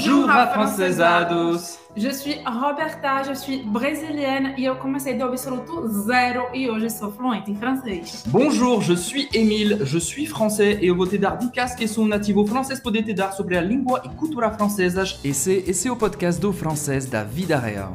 Bonjour, 0.00 0.30
afrancesados! 0.30 1.78
Je 1.94 2.08
suis 2.08 2.36
Roberta, 2.46 3.22
je 3.22 3.34
suis 3.34 3.58
brésilienne 3.58 4.54
e 4.56 4.64
eu 4.64 4.74
comecei 4.76 5.12
do 5.12 5.24
absoluto 5.24 5.86
zero 5.88 6.46
e 6.54 6.70
hoje 6.70 6.88
sou 6.88 7.12
fluente 7.12 7.50
em 7.50 7.54
francês. 7.54 8.24
Bonjour, 8.28 8.80
je 8.80 8.94
suis 8.94 9.28
Émile, 9.34 9.80
je 9.84 9.98
suis 9.98 10.24
français 10.24 10.78
e 10.80 10.86
eu 10.86 10.96
vou 10.96 11.06
te 11.06 11.18
dar 11.18 11.36
dicas 11.36 11.74
que 11.74 11.86
sou 11.86 12.06
nativo 12.06 12.46
francês 12.46 12.80
poder 12.80 13.02
te 13.02 13.12
dar 13.12 13.32
sobre 13.32 13.58
a 13.58 13.60
língua 13.60 14.00
e 14.06 14.08
cultura 14.16 14.50
francesas. 14.50 15.20
Esse, 15.22 15.64
esse 15.66 15.86
é 15.86 15.92
o 15.92 15.96
podcast 15.96 16.40
do 16.40 16.50
francês 16.50 17.04
da 17.04 17.22
vida 17.22 17.58
real. 17.58 17.94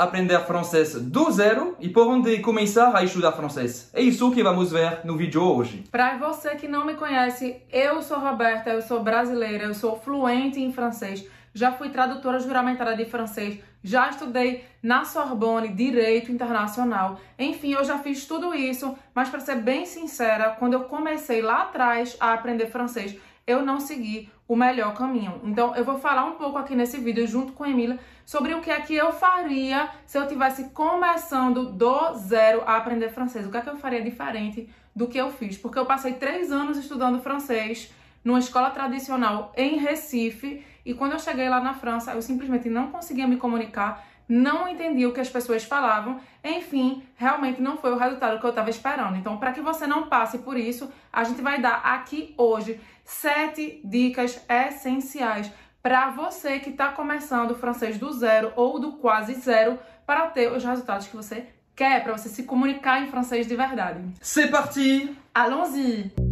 Aprender 0.00 0.40
francês 0.46 0.94
do 0.94 1.30
zero 1.30 1.76
e 1.78 1.88
por 1.88 2.08
onde 2.08 2.38
começar 2.38 2.96
a 2.96 3.04
estudar 3.04 3.32
francês? 3.32 3.90
É 3.92 4.00
isso 4.00 4.30
que 4.30 4.42
vamos 4.42 4.72
ver 4.72 5.00
no 5.04 5.16
vídeo 5.16 5.42
hoje. 5.42 5.84
Para 5.90 6.16
você 6.16 6.56
que 6.56 6.66
não 6.66 6.86
me 6.86 6.94
conhece, 6.94 7.62
eu 7.70 8.00
sou 8.00 8.18
Roberta, 8.18 8.70
eu 8.70 8.80
sou 8.80 9.02
brasileira, 9.02 9.64
eu 9.64 9.74
sou 9.74 10.00
fluente 10.00 10.58
em 10.58 10.72
francês, 10.72 11.26
já 11.52 11.72
fui 11.72 11.90
tradutora 11.90 12.38
juramentada 12.38 12.96
de 12.96 13.04
francês, 13.04 13.58
já 13.82 14.08
estudei 14.08 14.64
na 14.82 15.04
Sorbonne 15.04 15.68
Direito 15.68 16.32
Internacional. 16.32 17.20
Enfim, 17.38 17.72
eu 17.72 17.84
já 17.84 17.98
fiz 17.98 18.24
tudo 18.24 18.54
isso, 18.54 18.96
mas 19.14 19.28
para 19.28 19.40
ser 19.40 19.56
bem 19.56 19.84
sincera, 19.84 20.56
quando 20.58 20.74
eu 20.74 20.84
comecei 20.84 21.42
lá 21.42 21.62
atrás 21.62 22.16
a 22.20 22.32
aprender 22.32 22.66
francês, 22.66 23.16
eu 23.46 23.64
não 23.64 23.80
segui 23.80 24.30
o 24.46 24.56
melhor 24.56 24.94
caminho. 24.94 25.40
Então, 25.44 25.74
eu 25.74 25.84
vou 25.84 25.98
falar 25.98 26.24
um 26.24 26.32
pouco 26.32 26.58
aqui 26.58 26.74
nesse 26.74 26.98
vídeo, 26.98 27.26
junto 27.26 27.52
com 27.52 27.64
a 27.64 27.70
Emília, 27.70 27.98
sobre 28.24 28.54
o 28.54 28.60
que 28.60 28.70
é 28.70 28.80
que 28.80 28.94
eu 28.94 29.12
faria 29.12 29.88
se 30.06 30.18
eu 30.18 30.26
tivesse 30.26 30.70
começando 30.70 31.72
do 31.72 32.14
zero 32.14 32.62
a 32.66 32.76
aprender 32.76 33.10
francês. 33.10 33.46
O 33.46 33.50
que 33.50 33.56
é 33.56 33.60
que 33.60 33.68
eu 33.68 33.76
faria 33.76 34.02
diferente 34.02 34.68
do 34.94 35.06
que 35.06 35.18
eu 35.18 35.30
fiz? 35.30 35.56
Porque 35.56 35.78
eu 35.78 35.86
passei 35.86 36.14
três 36.14 36.50
anos 36.50 36.76
estudando 36.76 37.22
francês 37.22 37.92
numa 38.24 38.38
escola 38.38 38.70
tradicional 38.70 39.52
em 39.56 39.76
Recife 39.78 40.64
e 40.84 40.94
quando 40.94 41.12
eu 41.12 41.18
cheguei 41.18 41.48
lá 41.48 41.60
na 41.60 41.74
França, 41.74 42.12
eu 42.12 42.22
simplesmente 42.22 42.68
não 42.68 42.90
conseguia 42.90 43.26
me 43.26 43.36
comunicar 43.36 44.06
não 44.30 44.68
entendi 44.68 45.04
o 45.04 45.12
que 45.12 45.20
as 45.20 45.28
pessoas 45.28 45.64
falavam, 45.64 46.20
enfim, 46.42 47.02
realmente 47.16 47.60
não 47.60 47.76
foi 47.76 47.92
o 47.92 47.98
resultado 47.98 48.38
que 48.38 48.46
eu 48.46 48.50
estava 48.50 48.70
esperando. 48.70 49.16
Então, 49.16 49.36
para 49.36 49.52
que 49.52 49.60
você 49.60 49.88
não 49.88 50.08
passe 50.08 50.38
por 50.38 50.56
isso, 50.56 50.90
a 51.12 51.24
gente 51.24 51.42
vai 51.42 51.60
dar 51.60 51.82
aqui 51.84 52.32
hoje 52.38 52.80
sete 53.04 53.80
dicas 53.84 54.40
essenciais 54.48 55.50
para 55.82 56.10
você 56.10 56.60
que 56.60 56.70
está 56.70 56.92
começando 56.92 57.50
o 57.50 57.56
francês 57.56 57.98
do 57.98 58.12
zero 58.12 58.52
ou 58.54 58.78
do 58.78 58.92
quase 58.92 59.34
zero 59.34 59.78
para 60.06 60.28
ter 60.28 60.52
os 60.52 60.64
resultados 60.64 61.08
que 61.08 61.16
você 61.16 61.46
quer, 61.74 62.04
para 62.04 62.16
você 62.16 62.28
se 62.28 62.44
comunicar 62.44 63.02
em 63.02 63.08
francês 63.08 63.48
de 63.48 63.56
verdade. 63.56 64.00
C'est 64.20 64.50
parti! 64.50 65.16
Allons-y! 65.34 66.29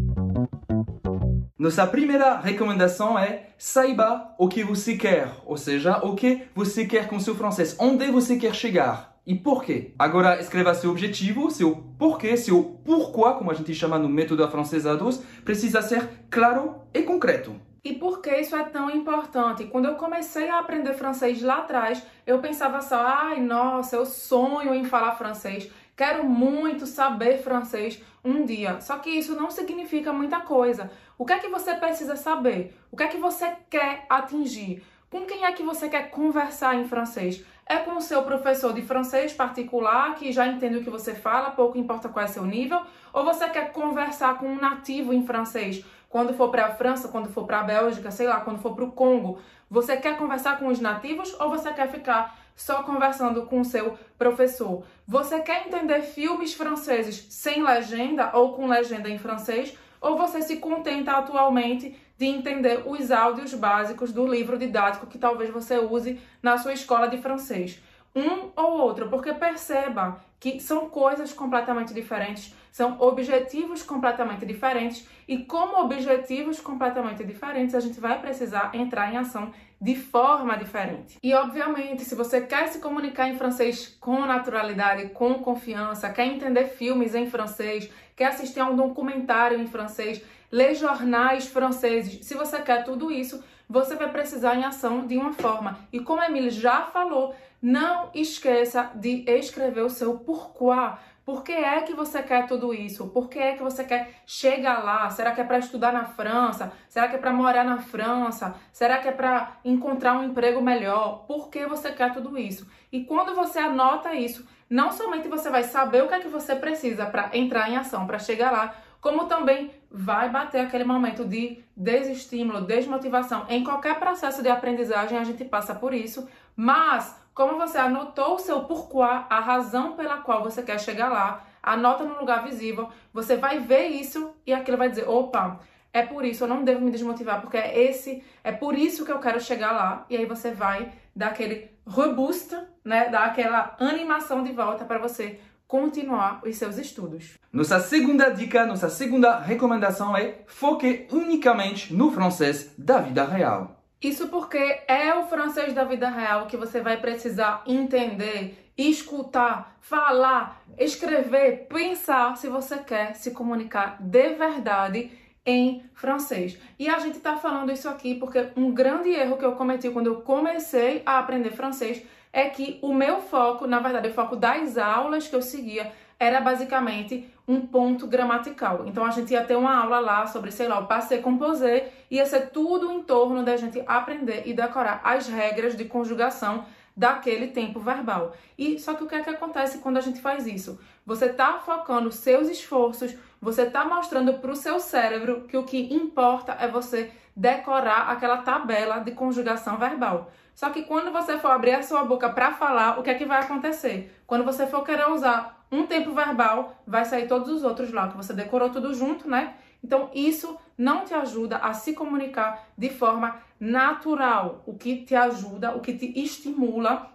Nossa 1.58 1.84
primeira 1.88 2.38
recomendação 2.38 3.18
é 3.18 3.48
saiba 3.58 4.32
o 4.38 4.46
que 4.46 4.62
você 4.62 4.96
quer, 4.96 5.28
ou 5.44 5.56
seja, 5.56 5.98
o 6.04 6.14
que 6.14 6.44
você 6.54 6.86
quer 6.86 7.08
com 7.08 7.18
seu 7.18 7.34
francês, 7.34 7.74
onde 7.80 8.08
você 8.12 8.36
quer 8.36 8.54
chegar 8.54 9.18
e 9.26 9.34
por 9.34 9.64
quê. 9.64 9.92
Agora 9.98 10.38
escreva 10.40 10.72
seu 10.72 10.92
objetivo, 10.92 11.50
seu 11.50 11.84
porquê, 11.98 12.36
seu 12.36 12.80
pourquoi, 12.84 13.32
como 13.32 13.50
a 13.50 13.54
gente 13.54 13.74
chama 13.74 13.98
no 13.98 14.08
método 14.08 14.44
afrancesados, 14.44 15.20
precisa 15.44 15.82
ser 15.82 16.08
claro 16.30 16.76
e 16.94 17.02
concreto. 17.02 17.56
E 17.82 17.92
por 17.92 18.20
que 18.20 18.30
isso 18.36 18.54
é 18.54 18.62
tão 18.62 18.88
importante? 18.88 19.64
Quando 19.64 19.86
eu 19.86 19.96
comecei 19.96 20.48
a 20.48 20.60
aprender 20.60 20.92
francês 20.92 21.42
lá 21.42 21.58
atrás, 21.58 22.00
eu 22.24 22.38
pensava 22.38 22.80
só, 22.80 23.00
ai, 23.00 23.40
nossa, 23.40 23.96
eu 23.96 24.06
sonho 24.06 24.72
em 24.72 24.84
falar 24.84 25.16
francês, 25.16 25.68
quero 25.98 26.24
muito 26.24 26.86
saber 26.86 27.42
francês 27.42 28.00
um 28.24 28.46
dia. 28.46 28.80
Só 28.80 28.98
que 28.98 29.10
isso 29.10 29.34
não 29.34 29.50
significa 29.50 30.12
muita 30.12 30.38
coisa. 30.38 30.92
O 31.18 31.26
que 31.26 31.32
é 31.32 31.38
que 31.38 31.48
você 31.48 31.74
precisa 31.74 32.14
saber? 32.14 32.78
O 32.92 32.96
que 32.96 33.02
é 33.02 33.08
que 33.08 33.16
você 33.18 33.52
quer 33.68 34.06
atingir? 34.08 34.80
Com 35.10 35.26
quem 35.26 35.44
é 35.44 35.50
que 35.50 35.62
você 35.62 35.88
quer 35.88 36.10
conversar 36.10 36.76
em 36.76 36.86
francês? 36.86 37.44
É 37.66 37.78
com 37.78 37.96
o 37.96 38.00
seu 38.00 38.22
professor 38.22 38.72
de 38.72 38.80
francês 38.80 39.32
particular 39.32 40.14
que 40.14 40.30
já 40.30 40.46
entende 40.46 40.76
o 40.76 40.84
que 40.84 40.88
você 40.88 41.14
fala, 41.14 41.50
pouco 41.50 41.76
importa 41.76 42.08
qual 42.08 42.24
é 42.24 42.28
seu 42.28 42.44
nível? 42.44 42.80
Ou 43.12 43.24
você 43.24 43.48
quer 43.48 43.72
conversar 43.72 44.38
com 44.38 44.46
um 44.46 44.60
nativo 44.60 45.12
em 45.12 45.26
francês? 45.26 45.84
Quando 46.08 46.32
for 46.32 46.50
para 46.50 46.66
a 46.66 46.74
França, 46.74 47.08
quando 47.08 47.28
for 47.28 47.44
para 47.44 47.60
a 47.60 47.64
Bélgica, 47.64 48.10
sei 48.12 48.28
lá, 48.28 48.40
quando 48.40 48.60
for 48.60 48.74
para 48.74 48.84
o 48.84 48.92
Congo, 48.92 49.38
você 49.68 49.96
quer 49.96 50.16
conversar 50.16 50.58
com 50.58 50.68
os 50.68 50.78
nativos 50.78 51.34
ou 51.40 51.50
você 51.50 51.72
quer 51.72 51.90
ficar 51.90 52.38
só 52.58 52.82
conversando 52.82 53.46
com 53.46 53.62
o 53.62 53.64
seu 53.64 53.96
professor? 54.18 54.84
Você 55.06 55.40
quer 55.40 55.66
entender 55.66 56.02
filmes 56.02 56.52
franceses 56.52 57.26
sem 57.30 57.62
legenda 57.62 58.30
ou 58.34 58.52
com 58.52 58.66
legenda 58.66 59.08
em 59.08 59.16
francês? 59.16 59.74
Ou 59.98 60.18
você 60.18 60.42
se 60.42 60.58
contenta 60.58 61.12
atualmente 61.12 61.96
de 62.18 62.26
entender 62.26 62.82
os 62.84 63.10
áudios 63.10 63.54
básicos 63.54 64.12
do 64.12 64.26
livro 64.26 64.58
didático 64.58 65.06
que 65.06 65.16
talvez 65.16 65.48
você 65.48 65.78
use 65.78 66.20
na 66.42 66.58
sua 66.58 66.74
escola 66.74 67.08
de 67.08 67.16
francês? 67.16 67.80
um 68.14 68.50
ou 68.56 68.78
outro, 68.80 69.08
porque 69.08 69.32
perceba 69.32 70.20
que 70.40 70.60
são 70.60 70.88
coisas 70.88 71.32
completamente 71.32 71.92
diferentes, 71.92 72.54
são 72.70 73.00
objetivos 73.00 73.82
completamente 73.82 74.46
diferentes 74.46 75.06
e 75.26 75.38
como 75.38 75.82
objetivos 75.82 76.60
completamente 76.60 77.24
diferentes, 77.24 77.74
a 77.74 77.80
gente 77.80 77.98
vai 77.98 78.20
precisar 78.20 78.70
entrar 78.72 79.12
em 79.12 79.16
ação 79.16 79.52
de 79.80 79.96
forma 79.96 80.56
diferente. 80.56 81.18
E 81.22 81.34
obviamente, 81.34 82.04
se 82.04 82.14
você 82.14 82.40
quer 82.40 82.68
se 82.68 82.80
comunicar 82.80 83.28
em 83.28 83.36
francês 83.36 83.96
com 84.00 84.20
naturalidade, 84.26 85.10
com 85.10 85.34
confiança, 85.34 86.10
quer 86.10 86.26
entender 86.26 86.66
filmes 86.66 87.14
em 87.14 87.28
francês, 87.28 87.90
quer 88.14 88.26
assistir 88.26 88.60
a 88.60 88.66
um 88.66 88.76
documentário 88.76 89.60
em 89.60 89.66
francês, 89.66 90.22
ler 90.50 90.74
jornais 90.74 91.46
franceses, 91.46 92.24
se 92.24 92.34
você 92.34 92.60
quer 92.60 92.84
tudo 92.84 93.10
isso, 93.10 93.42
você 93.68 93.94
vai 93.96 94.10
precisar 94.10 94.54
em 94.54 94.64
ação 94.64 95.06
de 95.06 95.16
uma 95.16 95.32
forma. 95.32 95.78
E 95.92 96.00
como 96.00 96.20
a 96.20 96.26
Emily 96.26 96.50
já 96.50 96.82
falou, 96.82 97.34
não 97.60 98.10
esqueça 98.14 98.90
de 98.94 99.24
escrever 99.28 99.82
o 99.82 99.90
seu 99.90 100.18
porquê. 100.18 100.96
Por 101.28 101.44
que 101.44 101.52
é 101.52 101.82
que 101.82 101.92
você 101.92 102.22
quer 102.22 102.46
tudo 102.46 102.72
isso? 102.72 103.08
Por 103.08 103.28
que 103.28 103.38
é 103.38 103.54
que 103.54 103.62
você 103.62 103.84
quer 103.84 104.22
chegar 104.24 104.82
lá? 104.82 105.10
Será 105.10 105.32
que 105.32 105.42
é 105.42 105.44
para 105.44 105.58
estudar 105.58 105.92
na 105.92 106.06
França? 106.06 106.72
Será 106.88 107.06
que 107.06 107.16
é 107.16 107.18
para 107.18 107.34
morar 107.34 107.64
na 107.64 107.76
França? 107.76 108.54
Será 108.72 108.96
que 108.96 109.08
é 109.08 109.12
para 109.12 109.58
encontrar 109.62 110.14
um 110.14 110.24
emprego 110.24 110.62
melhor? 110.62 111.26
Por 111.26 111.50
que 111.50 111.66
você 111.66 111.92
quer 111.92 112.14
tudo 112.14 112.38
isso? 112.38 112.66
E 112.90 113.04
quando 113.04 113.34
você 113.34 113.58
anota 113.58 114.14
isso, 114.14 114.48
não 114.70 114.90
somente 114.90 115.28
você 115.28 115.50
vai 115.50 115.64
saber 115.64 116.02
o 116.02 116.08
que 116.08 116.14
é 116.14 116.20
que 116.20 116.28
você 116.28 116.56
precisa 116.56 117.04
para 117.04 117.28
entrar 117.36 117.70
em 117.70 117.76
ação, 117.76 118.06
para 118.06 118.18
chegar 118.18 118.50
lá, 118.50 118.74
como 118.98 119.26
também 119.26 119.70
vai 119.90 120.28
bater 120.28 120.60
aquele 120.60 120.84
momento 120.84 121.24
de 121.24 121.64
desestímulo, 121.76 122.60
desmotivação. 122.60 123.46
Em 123.48 123.64
qualquer 123.64 123.98
processo 123.98 124.42
de 124.42 124.48
aprendizagem 124.48 125.18
a 125.18 125.24
gente 125.24 125.44
passa 125.44 125.74
por 125.74 125.94
isso, 125.94 126.28
mas 126.54 127.16
como 127.34 127.56
você 127.56 127.78
anotou 127.78 128.34
o 128.34 128.38
seu 128.38 128.64
porquê, 128.64 128.98
a 129.00 129.40
razão 129.40 129.92
pela 129.92 130.18
qual 130.18 130.42
você 130.42 130.62
quer 130.62 130.80
chegar 130.80 131.08
lá, 131.08 131.44
anota 131.62 132.04
no 132.04 132.18
lugar 132.18 132.42
visível, 132.42 132.88
você 133.12 133.36
vai 133.36 133.60
ver 133.60 133.86
isso 133.88 134.34
e 134.46 134.52
aquilo 134.52 134.76
vai 134.76 134.88
dizer: 134.88 135.08
opa, 135.08 135.60
é 135.92 136.02
por 136.02 136.24
isso, 136.24 136.44
eu 136.44 136.48
não 136.48 136.64
devo 136.64 136.80
me 136.80 136.90
desmotivar, 136.90 137.40
porque 137.40 137.56
é 137.56 137.78
esse, 137.80 138.22
é 138.44 138.52
por 138.52 138.76
isso 138.76 139.04
que 139.04 139.12
eu 139.12 139.20
quero 139.20 139.40
chegar 139.40 139.72
lá. 139.72 140.04
E 140.10 140.16
aí 140.16 140.26
você 140.26 140.50
vai 140.50 140.92
dar 141.14 141.28
aquele 141.28 141.70
reboost, 141.86 142.56
né? 142.84 143.08
Dar 143.08 143.24
aquela 143.24 143.76
animação 143.78 144.42
de 144.42 144.52
volta 144.52 144.84
para 144.84 144.98
você 144.98 145.40
continuar 145.68 146.40
os 146.44 146.56
seus 146.56 146.78
estudos. 146.78 147.38
Nossa 147.52 147.78
segunda 147.78 148.30
dica, 148.30 148.64
nossa 148.64 148.88
segunda 148.88 149.38
recomendação 149.38 150.16
é 150.16 150.40
foque 150.46 151.06
unicamente 151.12 151.94
no 151.94 152.10
francês 152.10 152.74
da 152.78 153.00
vida 153.00 153.24
real. 153.24 153.78
Isso 154.00 154.28
porque 154.28 154.80
é 154.88 155.14
o 155.14 155.26
francês 155.26 155.74
da 155.74 155.84
vida 155.84 156.08
real 156.08 156.46
que 156.46 156.56
você 156.56 156.80
vai 156.80 156.96
precisar 156.98 157.62
entender, 157.66 158.72
escutar, 158.78 159.76
falar, 159.80 160.62
escrever, 160.78 161.66
pensar 161.68 162.36
se 162.36 162.48
você 162.48 162.78
quer 162.78 163.14
se 163.14 163.32
comunicar 163.32 163.98
de 164.00 164.34
verdade 164.34 165.10
em 165.44 165.82
francês. 165.94 166.58
E 166.78 166.88
a 166.88 166.98
gente 166.98 167.16
está 167.16 167.36
falando 167.36 167.72
isso 167.72 167.88
aqui 167.88 168.14
porque 168.14 168.50
um 168.56 168.72
grande 168.72 169.10
erro 169.10 169.36
que 169.36 169.44
eu 169.44 169.52
cometi 169.52 169.90
quando 169.90 170.06
eu 170.06 170.20
comecei 170.22 171.02
a 171.04 171.18
aprender 171.18 171.50
francês 171.50 172.02
é 172.32 172.48
que 172.48 172.78
o 172.82 172.92
meu 172.92 173.20
foco, 173.20 173.66
na 173.66 173.80
verdade, 173.80 174.08
o 174.08 174.14
foco 174.14 174.36
das 174.36 174.76
aulas 174.76 175.28
que 175.28 175.34
eu 175.34 175.42
seguia 175.42 175.92
era 176.18 176.40
basicamente 176.40 177.32
um 177.46 177.60
ponto 177.60 178.06
gramatical. 178.06 178.84
Então 178.86 179.04
a 179.04 179.10
gente 179.10 179.32
ia 179.32 179.44
ter 179.44 179.56
uma 179.56 179.82
aula 179.82 180.00
lá 180.00 180.26
sobre, 180.26 180.50
sei 180.50 180.68
lá, 180.68 180.78
o 180.80 180.86
passé 180.86 181.18
composé, 181.18 181.92
ia 182.10 182.26
ser 182.26 182.50
tudo 182.50 182.92
em 182.92 183.02
torno 183.02 183.44
da 183.44 183.56
gente 183.56 183.82
aprender 183.86 184.42
e 184.46 184.52
decorar 184.52 185.00
as 185.04 185.28
regras 185.28 185.76
de 185.76 185.84
conjugação 185.84 186.64
daquele 186.96 187.46
tempo 187.46 187.78
verbal. 187.78 188.34
E 188.58 188.78
só 188.80 188.94
que 188.94 189.04
o 189.04 189.06
que 189.06 189.14
é 189.14 189.22
que 189.22 189.30
acontece 189.30 189.78
quando 189.78 189.98
a 189.98 190.00
gente 190.00 190.20
faz 190.20 190.48
isso? 190.48 190.80
Você 191.06 191.26
está 191.26 191.60
focando 191.60 192.10
seus 192.10 192.48
esforços, 192.48 193.16
você 193.40 193.62
está 193.62 193.84
mostrando 193.84 194.34
para 194.34 194.50
o 194.50 194.56
seu 194.56 194.80
cérebro 194.80 195.42
que 195.42 195.56
o 195.56 195.62
que 195.62 195.94
importa 195.94 196.56
é 196.58 196.66
você 196.66 197.12
decorar 197.36 198.10
aquela 198.10 198.38
tabela 198.38 198.98
de 198.98 199.12
conjugação 199.12 199.78
verbal. 199.78 200.32
Só 200.58 200.70
que 200.70 200.82
quando 200.82 201.12
você 201.12 201.38
for 201.38 201.52
abrir 201.52 201.70
a 201.70 201.84
sua 201.84 202.02
boca 202.02 202.28
para 202.30 202.50
falar, 202.50 202.98
o 202.98 203.02
que 203.04 203.10
é 203.10 203.14
que 203.14 203.24
vai 203.24 203.40
acontecer? 203.40 204.12
Quando 204.26 204.44
você 204.44 204.66
for 204.66 204.82
querer 204.82 205.08
usar 205.08 205.64
um 205.70 205.86
tempo 205.86 206.12
verbal, 206.12 206.82
vai 206.84 207.04
sair 207.04 207.28
todos 207.28 207.48
os 207.48 207.62
outros 207.62 207.92
lá, 207.92 208.08
que 208.08 208.16
você 208.16 208.32
decorou 208.32 208.68
tudo 208.68 208.92
junto, 208.92 209.30
né? 209.30 209.54
Então, 209.84 210.10
isso 210.12 210.58
não 210.76 211.04
te 211.04 211.14
ajuda 211.14 211.58
a 211.58 211.72
se 211.74 211.92
comunicar 211.92 212.66
de 212.76 212.90
forma 212.90 213.36
natural, 213.60 214.64
o 214.66 214.74
que 214.74 214.96
te 215.04 215.14
ajuda, 215.14 215.76
o 215.76 215.80
que 215.80 215.92
te 215.92 216.12
estimula 216.20 217.08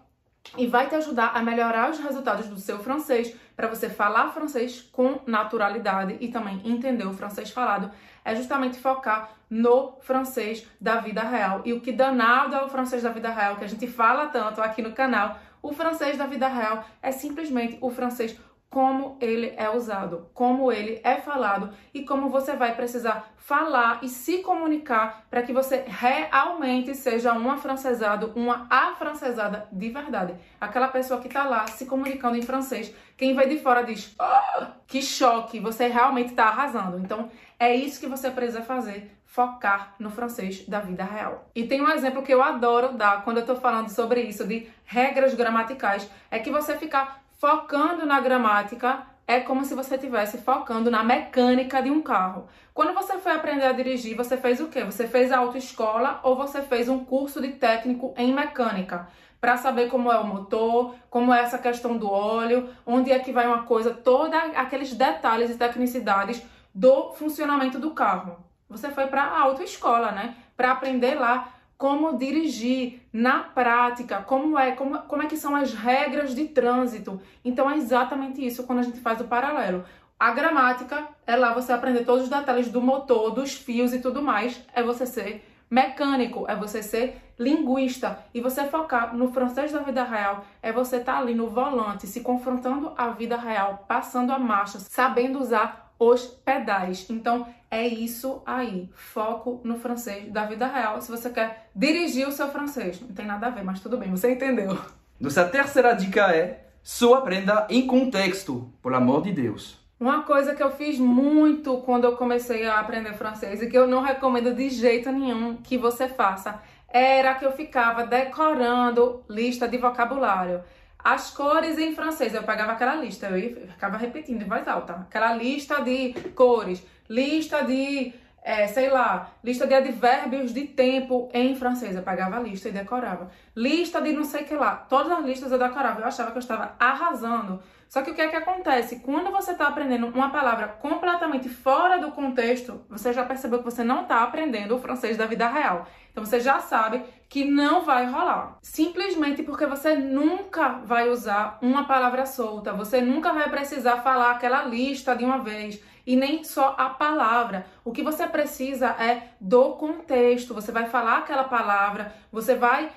e 0.57 0.65
vai 0.65 0.87
te 0.87 0.95
ajudar 0.95 1.33
a 1.35 1.43
melhorar 1.43 1.89
os 1.89 1.99
resultados 1.99 2.47
do 2.47 2.57
seu 2.57 2.79
francês 2.79 3.35
para 3.55 3.67
você 3.67 3.89
falar 3.89 4.29
francês 4.29 4.81
com 4.91 5.19
naturalidade 5.25 6.17
e 6.19 6.27
também 6.29 6.61
entender 6.65 7.05
o 7.05 7.13
francês 7.13 7.51
falado. 7.51 7.91
É 8.25 8.35
justamente 8.35 8.79
focar 8.79 9.31
no 9.49 9.97
francês 10.01 10.65
da 10.79 10.97
vida 10.97 11.21
real. 11.21 11.61
E 11.65 11.73
o 11.73 11.81
que 11.81 11.91
danado 11.91 12.55
é 12.55 12.63
o 12.63 12.69
francês 12.69 13.03
da 13.03 13.09
vida 13.09 13.29
real, 13.29 13.57
que 13.57 13.63
a 13.63 13.67
gente 13.67 13.87
fala 13.87 14.27
tanto 14.27 14.61
aqui 14.61 14.81
no 14.81 14.93
canal. 14.93 15.37
O 15.61 15.71
francês 15.71 16.17
da 16.17 16.25
vida 16.25 16.47
real 16.47 16.85
é 17.01 17.11
simplesmente 17.11 17.77
o 17.79 17.89
francês 17.89 18.37
como 18.73 19.19
ele 19.21 19.53
é 19.55 19.69
usado, 19.69 20.31
como 20.33 20.71
ele 20.71 20.99
é 21.03 21.17
falado 21.17 21.69
e 21.93 22.03
como 22.03 22.27
você 22.27 22.55
vai 22.55 22.73
precisar 22.75 23.31
falar 23.37 23.99
e 24.01 24.09
se 24.09 24.39
comunicar 24.39 25.27
para 25.29 25.43
que 25.43 25.53
você 25.53 25.83
realmente 25.85 26.95
seja 26.95 27.35
um 27.35 27.51
afrancesado, 27.51 28.33
uma 28.35 28.65
afrancesada 28.71 29.67
de 29.71 29.89
verdade. 29.89 30.33
Aquela 30.59 30.87
pessoa 30.87 31.21
que 31.21 31.27
está 31.27 31.43
lá 31.43 31.67
se 31.67 31.85
comunicando 31.85 32.35
em 32.35 32.41
francês, 32.41 32.91
quem 33.15 33.35
vai 33.35 33.47
de 33.47 33.59
fora 33.59 33.83
diz: 33.83 34.15
oh, 34.19 34.65
que 34.87 35.03
choque, 35.03 35.59
você 35.59 35.85
realmente 35.85 36.31
está 36.31 36.45
arrasando. 36.45 36.97
Então 36.97 37.29
é 37.59 37.75
isso 37.75 37.99
que 37.99 38.07
você 38.07 38.31
precisa 38.31 38.63
fazer 38.63 39.11
focar 39.27 39.95
no 39.99 40.09
francês 40.09 40.67
da 40.67 40.79
vida 40.79 41.03
real. 41.03 41.49
E 41.55 41.65
tem 41.67 41.81
um 41.81 41.89
exemplo 41.89 42.23
que 42.23 42.33
eu 42.33 42.41
adoro 42.41 42.93
dar 42.93 43.23
quando 43.23 43.37
eu 43.37 43.45
tô 43.45 43.55
falando 43.55 43.89
sobre 43.89 44.21
isso, 44.21 44.47
de 44.47 44.67
regras 44.83 45.33
gramaticais, 45.35 46.09
é 46.29 46.39
que 46.39 46.51
você 46.51 46.77
ficar 46.77 47.22
focando 47.43 48.05
na 48.05 48.21
gramática 48.21 49.05
é 49.27 49.41
como 49.41 49.65
se 49.65 49.75
você 49.75 49.95
estivesse 49.95 50.37
focando 50.37 50.89
na 50.89 51.03
mecânica 51.03 51.81
de 51.81 51.91
um 51.91 52.01
carro. 52.01 52.47
Quando 52.73 52.93
você 52.93 53.17
foi 53.17 53.33
aprender 53.33 53.65
a 53.65 53.73
dirigir, 53.73 54.15
você 54.15 54.37
fez 54.37 54.61
o 54.61 54.69
quê? 54.69 54.85
Você 54.85 55.09
fez 55.09 55.29
a 55.29 55.39
autoescola 55.39 56.21
ou 56.23 56.37
você 56.37 56.61
fez 56.61 56.87
um 56.87 57.03
curso 57.03 57.41
de 57.41 57.49
técnico 57.49 58.13
em 58.15 58.33
mecânica? 58.33 59.09
Para 59.41 59.57
saber 59.57 59.89
como 59.89 60.09
é 60.09 60.17
o 60.17 60.25
motor, 60.25 60.95
como 61.09 61.33
é 61.33 61.41
essa 61.41 61.57
questão 61.57 61.97
do 61.97 62.09
óleo, 62.09 62.69
onde 62.85 63.11
é 63.11 63.19
que 63.19 63.33
vai 63.33 63.45
uma 63.45 63.63
coisa, 63.63 63.93
todos 63.93 64.33
aqueles 64.55 64.93
detalhes 64.93 65.51
e 65.51 65.57
tecnicidades 65.57 66.41
do 66.73 67.11
funcionamento 67.11 67.77
do 67.77 67.91
carro. 67.91 68.37
Você 68.69 68.87
foi 68.89 69.07
para 69.07 69.21
a 69.21 69.41
autoescola, 69.41 70.13
né? 70.13 70.37
Para 70.55 70.71
aprender 70.71 71.15
lá 71.15 71.49
como 71.83 72.17
dirigir 72.17 73.01
na 73.11 73.39
prática, 73.39 74.21
como 74.21 74.57
é, 74.57 74.71
como, 74.71 74.99
como 74.99 75.21
é 75.21 75.25
que 75.25 75.35
são 75.35 75.53
as 75.53 75.73
regras 75.73 76.33
de 76.33 76.45
trânsito. 76.45 77.19
Então 77.43 77.69
é 77.69 77.75
exatamente 77.75 78.39
isso 78.45 78.63
quando 78.63 78.79
a 78.79 78.83
gente 78.83 79.01
faz 79.01 79.19
o 79.19 79.25
paralelo. 79.25 79.83
A 80.17 80.31
gramática 80.31 81.05
é 81.27 81.35
lá 81.35 81.53
você 81.53 81.73
aprender 81.73 82.05
todos 82.05 82.23
os 82.23 82.29
detalhes 82.29 82.71
do 82.71 82.81
motor, 82.81 83.31
dos 83.31 83.55
fios 83.55 83.93
e 83.93 83.99
tudo 83.99 84.21
mais. 84.21 84.65
É 84.73 84.81
você 84.81 85.05
ser 85.05 85.45
mecânico, 85.69 86.45
é 86.47 86.55
você 86.55 86.81
ser 86.81 87.17
linguista 87.37 88.17
e 88.33 88.39
você 88.39 88.63
focar 88.63 89.13
no 89.13 89.33
francês 89.33 89.73
da 89.73 89.79
vida 89.79 90.05
real, 90.05 90.45
é 90.61 90.71
você 90.71 90.97
estar 90.97 91.15
tá 91.15 91.19
ali 91.19 91.35
no 91.35 91.49
volante, 91.49 92.07
se 92.07 92.21
confrontando 92.21 92.93
a 92.97 93.09
vida 93.09 93.35
real, 93.35 93.83
passando 93.89 94.31
a 94.31 94.39
marcha, 94.39 94.79
sabendo 94.79 95.37
usar 95.37 95.82
os 95.99 96.25
pedais. 96.25 97.09
Então 97.09 97.47
é 97.69 97.87
isso 97.87 98.41
aí. 98.45 98.89
Foco 98.93 99.61
no 99.63 99.79
francês 99.79 100.31
da 100.31 100.45
vida 100.45 100.67
real. 100.67 101.01
Se 101.01 101.11
você 101.11 101.29
quer 101.29 101.69
dirigir 101.75 102.27
o 102.27 102.31
seu 102.31 102.49
francês, 102.49 103.01
não 103.01 103.09
tem 103.09 103.25
nada 103.25 103.47
a 103.47 103.49
ver, 103.49 103.63
mas 103.63 103.79
tudo 103.79 103.97
bem, 103.97 104.11
você 104.11 104.31
entendeu. 104.31 104.77
Nossa 105.19 105.45
terceira 105.45 105.93
dica 105.93 106.35
é 106.35 106.67
só 106.81 107.15
aprenda 107.15 107.65
em 107.69 107.87
contexto, 107.87 108.69
por 108.81 108.93
amor 108.93 109.23
de 109.23 109.31
Deus. 109.31 109.81
Uma 109.99 110.23
coisa 110.23 110.53
que 110.53 110.61
eu 110.61 110.69
fiz 110.71 110.99
muito 110.99 111.77
quando 111.77 112.03
eu 112.03 112.17
comecei 112.17 112.67
a 112.67 112.79
aprender 112.79 113.13
francês 113.13 113.61
e 113.61 113.67
que 113.67 113.77
eu 113.77 113.87
não 113.87 114.01
recomendo 114.01 114.53
de 114.53 114.69
jeito 114.69 115.09
nenhum 115.09 115.55
que 115.55 115.77
você 115.77 116.09
faça 116.09 116.61
era 116.89 117.33
que 117.35 117.45
eu 117.45 117.53
ficava 117.53 118.05
decorando 118.05 119.23
lista 119.29 119.67
de 119.67 119.77
vocabulário. 119.77 120.61
As 121.03 121.31
cores 121.31 121.77
em 121.77 121.93
francês, 121.93 122.33
eu 122.33 122.43
pegava 122.43 122.71
aquela 122.71 122.95
lista, 122.95 123.27
eu 123.27 123.67
ficava 123.67 123.97
repetindo 123.97 124.41
em 124.41 124.47
voz 124.47 124.65
alta. 124.67 124.93
Aquela 124.93 125.33
lista 125.33 125.81
de 125.81 126.13
cores, 126.33 126.81
lista 127.09 127.61
de, 127.63 128.13
é, 128.41 128.67
sei 128.67 128.89
lá, 128.89 129.31
lista 129.43 129.67
de 129.67 129.73
advérbios 129.73 130.53
de 130.53 130.65
tempo 130.65 131.29
em 131.33 131.55
francês. 131.55 131.93
Eu 131.93 132.03
pegava 132.03 132.37
a 132.37 132.39
lista 132.39 132.69
e 132.69 132.71
decorava. 132.71 133.29
Lista 133.53 134.01
de 134.01 134.13
não 134.13 134.23
sei 134.23 134.43
o 134.43 134.45
que 134.45 134.55
lá. 134.55 134.75
Todas 134.75 135.11
as 135.11 135.25
listas 135.25 135.51
eu 135.51 135.59
decorava. 135.59 135.99
Eu 135.99 136.07
achava 136.07 136.31
que 136.31 136.37
eu 136.37 136.41
estava 136.41 136.73
arrasando. 136.79 137.61
Só 137.93 138.01
que 138.01 138.09
o 138.09 138.15
que 138.15 138.21
é 138.21 138.27
que 138.27 138.35
acontece? 138.35 139.01
Quando 139.01 139.29
você 139.29 139.51
está 139.51 139.67
aprendendo 139.67 140.07
uma 140.07 140.31
palavra 140.31 140.67
completamente 140.67 141.47
fora 141.47 141.99
do 141.99 142.11
contexto, 142.11 142.81
você 142.89 143.13
já 143.13 143.23
percebeu 143.23 143.59
que 143.59 143.65
você 143.65 143.83
não 143.83 144.01
está 144.01 144.23
aprendendo 144.23 144.75
o 144.75 144.79
francês 144.79 145.15
da 145.15 145.27
vida 145.27 145.47
real. 145.47 145.85
Então 146.11 146.25
você 146.25 146.39
já 146.39 146.59
sabe 146.59 147.03
que 147.29 147.45
não 147.45 147.85
vai 147.85 148.07
rolar. 148.07 148.57
Simplesmente 148.63 149.43
porque 149.43 149.67
você 149.67 149.93
nunca 149.93 150.69
vai 150.83 151.07
usar 151.07 151.59
uma 151.61 151.83
palavra 151.83 152.25
solta, 152.25 152.73
você 152.73 152.99
nunca 152.99 153.31
vai 153.31 153.47
precisar 153.47 153.97
falar 153.97 154.31
aquela 154.31 154.63
lista 154.63 155.15
de 155.15 155.23
uma 155.23 155.37
vez 155.37 155.79
e 156.03 156.15
nem 156.15 156.43
só 156.43 156.75
a 156.75 156.89
palavra. 156.89 157.67
O 157.85 157.91
que 157.91 158.01
você 158.01 158.25
precisa 158.25 158.87
é 158.87 159.29
do 159.39 159.73
contexto. 159.73 160.55
Você 160.55 160.71
vai 160.71 160.87
falar 160.87 161.19
aquela 161.19 161.43
palavra, 161.43 162.11
você 162.31 162.55
vai 162.55 162.91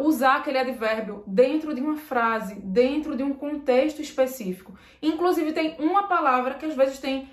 usar 0.00 0.36
aquele 0.36 0.58
advérbio 0.58 1.24
dentro 1.26 1.74
de 1.74 1.80
uma 1.80 1.96
frase, 1.96 2.54
dentro 2.60 3.16
de 3.16 3.22
um 3.22 3.34
contexto 3.34 4.00
específico. 4.00 4.76
Inclusive, 5.02 5.52
tem 5.52 5.76
uma 5.78 6.04
palavra 6.04 6.54
que 6.54 6.64
às 6.64 6.74
vezes 6.74 6.98
tem, 6.98 7.28